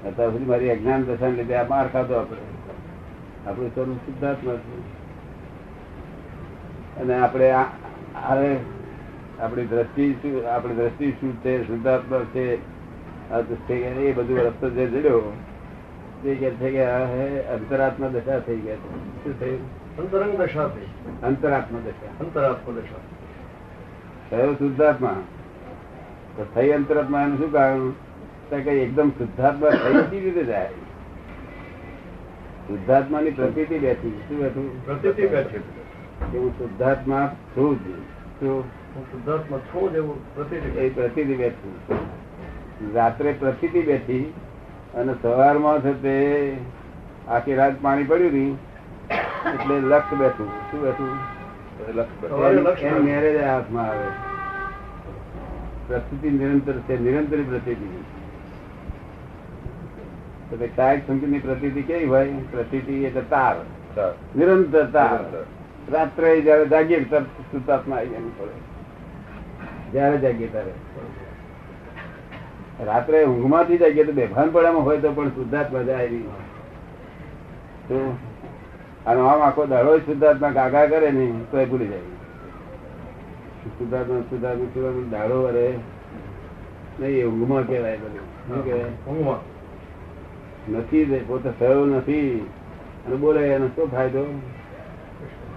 અત્યાર 0.08 0.30
સુધી 0.30 0.44
મારી 0.44 0.70
અજ્ઞાન 0.70 1.02
દશા 1.04 1.28
લીધે 1.28 1.54
આ 1.54 1.68
માર 1.68 1.86
ખાધો 1.88 2.14
આપણે. 2.14 2.44
આપણું 3.46 3.70
સ્વરૂપ 3.74 3.96
શુદ્ધાત્મા 3.96 4.56
છે 4.56 5.05
અને 7.00 7.18
આપણે 7.18 7.54
હવે 8.14 8.56
આપણી 9.40 9.66
દ્રષ્ટિ 9.66 10.12
શું 10.12 10.52
આપણી 10.52 10.74
દ્રષ્ટિ 10.74 11.10
શું 11.10 11.36
છે 11.36 11.66
શુદ્ધાત્મા 11.66 12.18
છે 12.18 12.54
એ 13.74 14.12
બધું 14.12 14.38
રસ્તો 14.38 14.70
જે 14.70 14.86
જડ્યો 14.86 15.22
તે 16.22 16.34
કે 16.34 16.50
છે 16.50 16.70
કે 16.70 16.84
અંતરાત્મા 17.42 18.08
દશા 18.08 18.38
થઈ 18.38 18.56
ગયા 18.56 18.76
છે. 18.76 19.24
શું 19.24 19.40
થયું? 19.40 19.96
અંતરંગ 19.98 20.36
દશા 20.36 20.68
થઈ. 20.68 20.86
અંતરાત્મા 21.22 21.78
દશા. 21.86 22.24
અંતરાત્મ 22.24 22.74
દશા. 22.74 22.98
થયો 24.30 24.54
શુદ્ધાત્મા? 24.54 25.22
તો 26.36 26.46
થઈ 26.54 26.70
અંતરાત્મા 26.70 27.22
એનું 27.22 27.38
શું 27.38 27.52
કારણ? 27.52 27.90
કે 28.50 28.70
એકદમ 28.70 29.08
શુદ્ધાત્મા 29.08 29.70
થઈ 29.70 30.02
કેવી 30.10 30.20
રીતે 30.20 30.44
જાય. 30.44 30.68
શુદ્ધાત્માની 32.68 33.30
પ્રતિતિ 33.30 33.78
બેઠી. 33.78 34.20
શું 34.28 34.38
બેઠું? 34.38 34.86
પ્રતિતિ 34.86 35.26
બેઠી. 35.28 35.58
હું 36.20 36.58
શુદ્ધાત્મા 36.58 37.34
છું 37.56 37.78
જ 37.78 37.82
શુદ્ધાત્મા 38.96 39.58
છું 39.58 39.92
જ 39.92 39.94
એવું 39.94 40.34
પ્રતિતિ 40.34 40.68
એ 40.68 40.88
રાત્રે 42.94 43.32
પ્રતિતિ 43.32 43.82
બેઠી 43.82 44.34
અને 44.94 45.14
સવારમાં 45.22 45.80
છે 45.80 46.02
તે 46.02 46.56
આખી 47.28 47.54
રાત 47.54 47.82
પાણી 47.82 48.04
પડ્યું 48.04 48.32
નહીં 48.32 48.58
એટલે 49.54 49.80
લક્ષ 49.80 50.14
બેઠું. 50.14 50.48
શું 50.70 50.82
બેઠું? 50.82 53.04
મેરેજ 53.04 53.42
હાથમાં 53.42 53.84
આવે. 53.84 54.04
પ્રસ્તુતિ 55.88 56.30
નિરંતર 56.30 56.72
છે 56.72 57.00
નિરંતર 57.00 57.36
પ્રતિતિ 57.36 57.84
એટલે 60.52 60.66
કાયક 60.66 61.06
કાયકની 61.06 61.38
પ્રતિતિ 61.38 61.82
કેવી 61.82 62.04
હોય? 62.04 62.32
પ્રતિતિ 62.50 62.92
એટલે 62.92 63.20
તાર. 63.20 63.56
નિરંતર 64.36 64.86
તાર. 64.86 65.20
રાત્રે 65.92 66.40
જયારે 66.40 66.66
જાગીએ 66.66 67.04
તરત 67.04 67.22
શુદ્ધાત્મા 67.22 67.96
આવી 67.96 68.06
જવું 68.06 68.38
પડે. 68.38 68.50
જયારે 69.92 70.18
જાગીએ 70.18 70.46
ત્યારે. 70.46 70.72
રાત્રે 72.84 73.24
ઊંઘમાંથી 73.24 73.78
જાગીએ 73.78 74.04
તો 74.04 74.12
બેભાન 74.12 74.50
પડામાં 74.50 74.84
હોય 74.84 74.98
તો 74.98 75.12
પણ 75.12 75.28
શુદ્ધાત્મા 75.28 75.82
જાય 75.82 76.08
નહીં 76.08 76.28
તો 77.88 78.18
આમ 79.06 79.18
આખો 79.18 79.66
દડો 79.66 79.98
શુદ્ધાત્મા 79.98 80.48
ગાગા 80.48 80.86
કરે 80.86 81.10
નહીં 81.10 81.50
તો 81.50 81.58
એ 81.58 81.64
ભૂલી 81.64 81.86
જાય. 81.86 81.98
શુદ્ધાત્મા 83.78 84.20
શુદ્ધાત્મા 84.20 84.64
શુદ્ધાત્મા 84.64 85.18
દાડો 85.18 85.42
વરે. 85.42 85.78
નહીં 87.00 87.26
ઊંઘમાં 87.26 87.66
કહેવાય 87.66 87.96
બધું. 87.96 88.20
શું 88.20 88.64
કહેવાય? 88.64 88.84
ઊંઘમાં. 88.84 89.56
નથી 90.72 91.24
પોતે 91.26 91.50
થયો 91.58 91.86
નથી. 91.86 92.50
અને 93.06 93.16
બોલે 93.16 93.48
એનો 93.48 93.66
શું 93.66 93.90
ફાયદો? 93.90 94.24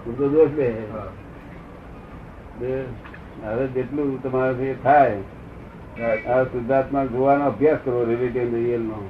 ઉલટો 0.06 0.28
દોષ 0.28 0.50
બે. 0.50 0.68
હવે 3.44 3.66
જેટલું 3.66 4.22
તમારાથી 4.22 4.74
થાય 4.82 5.16
આ 6.34 6.42
શુદ્ધાત્મા 6.44 7.04
જોવાનો 7.04 7.46
અભ્યાસ 7.46 7.78
કરવો 7.84 8.04
રિલેટિવ 8.04 8.54
રિયલ 8.54 8.82
નો. 8.82 9.00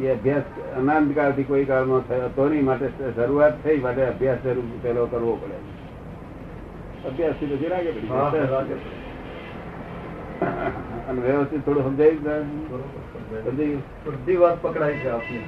એ 0.00 0.08
અભ્યાસ 0.08 0.46
અનંત 0.76 1.14
કાળથી 1.14 1.44
કોઈ 1.44 1.64
કાળમાં 1.64 2.02
થયો 2.08 2.28
તો 2.36 2.48
નહીં 2.48 2.64
માટે 2.64 2.88
શરૂઆત 3.16 3.54
થઈ 3.64 3.78
માટે 3.80 4.02
અભ્યાસ 4.06 4.38
શરૂ 4.42 4.78
પેલો 4.82 5.06
કરવો 5.06 5.34
પડે. 5.36 5.58
અભ્યાસથી 7.08 7.46
પછી. 7.46 7.68
રાગે 7.68 7.90
અને 11.08 11.20
વ્યવસ્થિત 11.20 11.64
થોડું 11.64 11.82
સમજાયું 11.84 12.46
બધી 14.06 14.36
વાત 14.36 14.62
પકડાય 14.62 14.92
છે 14.92 15.08
આપની. 15.10 15.42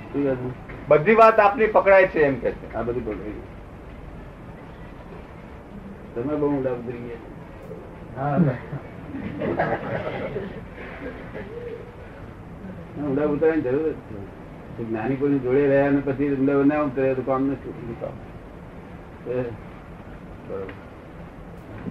બધી 0.89 1.15
વાત 1.15 1.37
આપની 1.39 1.67
પકડાય 1.67 2.07
છે 2.07 2.21
એમ 2.21 2.35
કે 2.35 2.51
છે. 2.51 2.75
આ 2.75 2.83
બધી 2.83 3.01
પકડી 3.01 3.33
ગઈ. 3.33 3.43
તમે 6.15 6.35
બહુ 6.37 6.49
ઊંડા 6.49 6.71
ઉતરી 6.71 6.99
ગયા. 6.99 8.35
ઊંડા 13.05 13.25
ઉતરવાની 13.25 13.63
જરૂર 13.63 13.89
જ 13.89 13.93
છે. 13.93 14.19
જ્ઞાની 14.85 15.17
કોઈ 15.17 15.39
જોડે 15.39 15.63
રહ્યા 15.67 15.91
ને 15.91 16.01
પછી 16.05 16.29
ઊંડા 16.35 16.75
ના 16.75 16.83
ઉતરે 16.83 17.15
તો 17.15 17.23
કામ 17.23 17.43
નથી 17.47 17.71
શું 17.79 17.97
કામ 18.01 18.17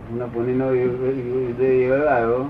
હમણાં 0.10 0.73
એવો 0.73 1.95
આવ્યો 2.08 2.41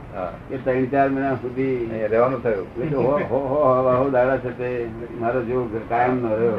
કે 0.49 0.57
ત્રણ 0.57 0.85
ચાર 0.85 1.09
મહિના 1.09 1.35
સુધી 1.35 1.89
રહેવાનું 2.11 2.39
થયું. 2.43 2.67
હો 2.95 3.11
હો 3.31 3.39
હો 3.51 3.59
હો 3.73 3.91
હો 3.97 4.09
દાડા 4.09 4.37
છે 4.37 4.51
તે. 4.57 4.69
મારો 5.21 5.39
જેવો 5.43 5.63
કાયમ 5.89 6.15
નો 6.23 6.31
રહ્યો. 6.35 6.57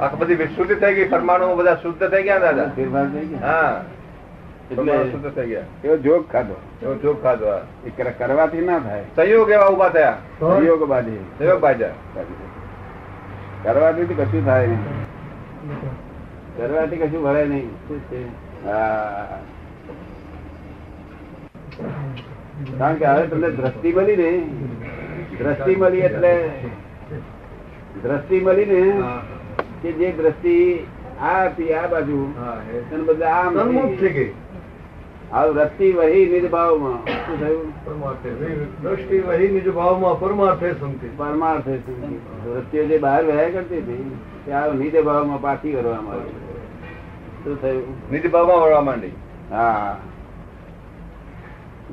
આ 0.00 0.08
બધી 0.14 0.34
વિશુદ્ધ 0.34 0.74
થઈ 0.80 0.94
ગઈ. 0.94 1.08
પરમાણુ 1.08 1.56
બધા 1.56 1.74
શુદ્ધ 1.74 2.08
થઈ 2.08 2.22
ગયા 2.22 2.38
દાદા? 2.38 2.66
ફેરફાર 2.76 3.06
થઈ 3.12 3.26
ગયા. 3.26 3.46
હા. 3.46 3.84
જોગ 4.70 6.28
ખાધો. 6.32 6.56
જોગ 7.02 7.22
ખાધો 7.22 7.46
એ 7.86 7.90
કરવાથી 7.90 8.60
ના 8.60 8.78
થાય. 8.78 9.04
સંયોગ 9.16 9.50
એવા 9.50 9.68
ઊભા 9.68 9.88
થયા? 9.88 10.16
સંયોગ 10.40 10.88
બાજી 10.88 11.20
સંયોગ 11.38 11.60
બાજા 11.60 11.92
કરવાથી 13.62 14.04
કશું 14.04 14.44
થાય 14.44 14.66
નહીં. 14.66 14.80
કરવાથી 16.56 16.96
કશું 16.96 17.22
ભળે 17.22 17.44
નહીં. 17.44 17.70
શું 17.88 18.00
છે? 18.10 18.20
હા. 18.66 19.38
કારણ 22.78 22.94
કે 22.94 23.06
હવે 23.06 23.26
તમને 23.26 23.50
દ્રષ્ટિ 23.50 23.92
મળી 23.92 24.16
ને. 24.16 24.30
દ્રષ્ટિ 25.38 25.76
મળી 25.76 25.98
એટલે 25.98 26.50
દ્રષ્ટિ 28.02 28.40
મળી 28.40 28.64
ને 28.64 28.82
કે 29.82 29.92
જે 29.92 30.12
દ્રષ્ટિ 30.12 30.86
આ 31.22 31.44
હતી 31.44 31.72
આ 31.72 31.86
બાજુ 31.86 32.34
આમ 33.26 33.58
સન્મુખ 33.58 34.00
થઈ 34.00 34.08
ગઈ 34.08 34.32
આ 35.36 35.44
વૃત્તિ 35.48 35.86
વહી 35.92 36.24
નિજ 36.32 36.44
ભાવમાં. 36.50 37.00
શું 37.24 37.36
થયું? 37.40 37.68
દ્રષ્ટિ 38.82 39.16
વહી 39.28 39.48
નિજ 39.54 39.68
ભાવમાં 39.78 40.16
પરમાર્થે 40.20 40.68
સંતિ 40.80 41.08
પરમાર્થ 41.18 41.68
વૃત્તિઓ 42.46 42.82
જે 42.90 42.98
બહાર 42.98 43.22
વહ્યા 43.24 43.54
કરતી 43.54 43.80
હતી 43.80 44.04
તે 44.44 44.50
આ 44.52 44.66
નિજ 44.74 44.94
ભાવમાં 45.08 45.40
પાછી 45.40 45.72
કરવામાં 45.76 46.16
આવી 46.16 46.36
શું 47.42 47.56
થયું? 47.62 47.86
નિજ 48.10 48.24
ભાવમાં 48.34 48.60
વળવા 48.62 48.84
માંડી. 48.88 49.14
હા 49.50 49.96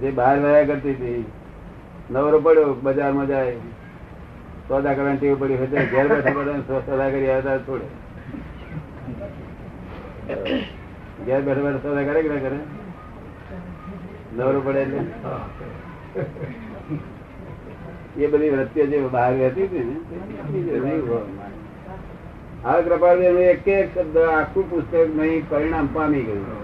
જે 0.01 0.11
બહાર 0.11 0.35
વહ્યા 0.43 0.67
કરતી 0.69 0.93
હતી 0.93 1.23
નવરો 2.09 2.37
પડ્યો 2.45 2.71
બજારમાં 2.83 3.27
જાય 3.27 3.55
સોદા 4.69 4.93
કરવાની 4.93 5.19
ટેવ 5.19 5.35
પડી 5.41 5.57
હોય 5.57 5.83
ઘેર 5.91 6.05
બેઠા 6.11 6.35
બેઠા 6.37 6.81
સોદા 6.87 7.09
કરી 7.13 7.29
આવતા 7.33 7.57
છોડે 7.67 7.87
ઘેર 11.25 11.41
બેઠા 11.41 11.65
બેઠા 11.65 11.83
સોદા 11.83 12.05
કરે 12.09 12.19
કે 12.23 12.29
ના 12.29 12.43
કરે? 12.45 12.59
નવરો 14.37 14.61
પડે 14.61 14.79
એટલે? 14.79 14.99
એ 18.23 18.27
બધી 18.27 18.49
વૃત્તિઓ 18.49 18.85
જે 18.85 19.01
બહાર 19.01 19.33
હતી 19.33 19.67
ને 19.67 20.89
કૃપાળદેવ 22.81 23.39
એક 23.39 23.67
એક 23.67 23.97
શબ્દ 23.97 24.17
આખું 24.17 24.69
પુસ્તક 24.69 25.15
નહીં 25.15 25.49
પરિણામ 25.49 25.87
પામી 25.93 26.21
ગયું. 26.21 26.63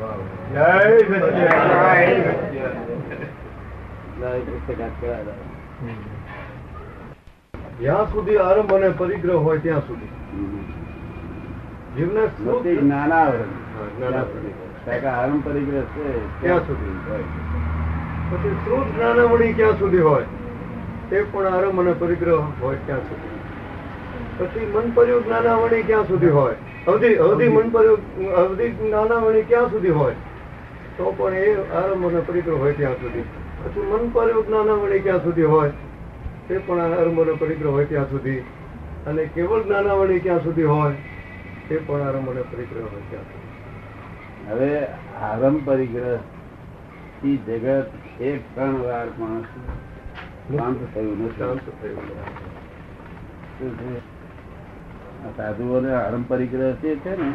જય 7.81 7.93
સુધી 7.93 8.37
આરંભ 8.37 8.73
અને 8.73 8.89
પરિગ્રહ 8.89 9.35
હોય 9.35 9.57
ત્યાં 9.57 9.79
સુધી. 9.79 10.07
જીવને 11.97 12.27
જ્ઞાનાવરણ. 12.75 13.39
હા, 13.39 13.85
જ્ઞાનાવરણ. 13.97 14.68
આરંભ 14.97 15.45
પરિગ્રહ 15.45 15.81
છે 15.81 16.25
ક્યાં 16.41 16.59
સુધી? 16.59 16.99
પછી 18.31 18.51
શ્રુત 18.51 18.95
જ્ઞાનાવળી 18.95 19.53
ક્યાં 19.53 19.79
સુધી 19.79 19.99
હોય? 19.99 20.23
તે 21.09 21.23
પણ 21.23 21.45
આરંભ 21.45 21.79
અને 21.79 21.93
પરિગ્રહ 21.93 22.41
હોય 22.61 22.77
ક્યાં 22.85 22.99
સુધી. 22.99 23.39
પછી 24.37 24.71
મન 24.75 24.91
પર્યું 24.91 25.25
જ્ઞાનાવળી 25.25 25.83
ક્યાં 25.83 26.07
સુધી 26.07 26.29
હોય? 26.29 26.55
અવધિ 26.87 27.15
અવધિ 27.15 27.47
મન 27.47 27.69
પર્યું 27.69 28.29
અવધિ 28.31 28.69
જ્ઞાનાવળી 28.69 29.41
ક્યાં 29.41 29.69
સુધી 29.69 29.89
હોય? 29.89 30.13
તો 30.97 31.13
પણ 31.17 31.33
એ 31.33 31.55
આરંભ 31.55 32.11
અને 32.11 32.19
પરિગ્રહ 32.19 32.55
હોય 32.55 32.73
ત્યાં 32.73 32.93
સુધી. 32.93 33.21
પછી 33.63 33.81
મન 33.81 34.09
પર્યું 34.09 34.47
જ્ઞાનાવળી 34.47 34.99
ક્યાં 34.99 35.23
સુધી 35.23 35.43
હોય? 35.43 35.71
તે 36.47 36.57
પણ 36.57 36.79
આરંભ 36.79 37.19
અને 37.19 37.31
પરિગ્રહ 37.31 37.69
હોય 37.69 37.85
ત્યાં 37.85 38.09
સુધી. 38.09 38.39
અને 39.07 39.25
કેવળ 39.25 39.63
જ્ઞાનાવણી 39.63 40.19
ક્યાં 40.19 40.43
સુધી 40.43 40.63
હોય? 40.63 40.95
તે 41.69 41.77
પણ 41.77 42.01
આરંભ 42.01 42.29
અને 42.29 42.41
પરિગ્રહ 42.41 42.81
હોય 42.81 43.01
ત્યાં 43.09 43.23
સુધી. 43.23 43.48
હવે 44.49 44.87
આરંભ 45.21 45.65
પરિગ્રહથી 45.65 47.37
જગત 47.47 47.89
એક 48.19 48.41
ત્રણ 48.55 48.75
વાર 48.81 49.07
પણ 49.07 49.43
શાંત 50.49 50.79
થયું 50.93 51.19
નથી 51.21 51.67
શું 53.57 53.71
છે? 53.77 54.01
આ 55.25 55.31
સાધુઓને 55.37 55.91
આરંભ 55.93 56.27
પરિગ્રહ 56.27 56.73
જે 56.81 56.97
છે 57.03 57.15
ને 57.15 57.29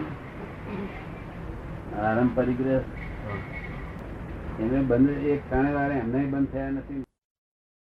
આરંભ 2.03 2.35
પરિગ્રહ 2.35 2.83
એને 4.59 4.79
બંધ 4.81 5.27
એક 5.27 5.41
ત્રણ 5.49 5.73
વાર 5.73 5.91
એમને 5.93 6.21
બંધ 6.27 6.51
થયા 6.51 6.71
નથી. 6.71 7.03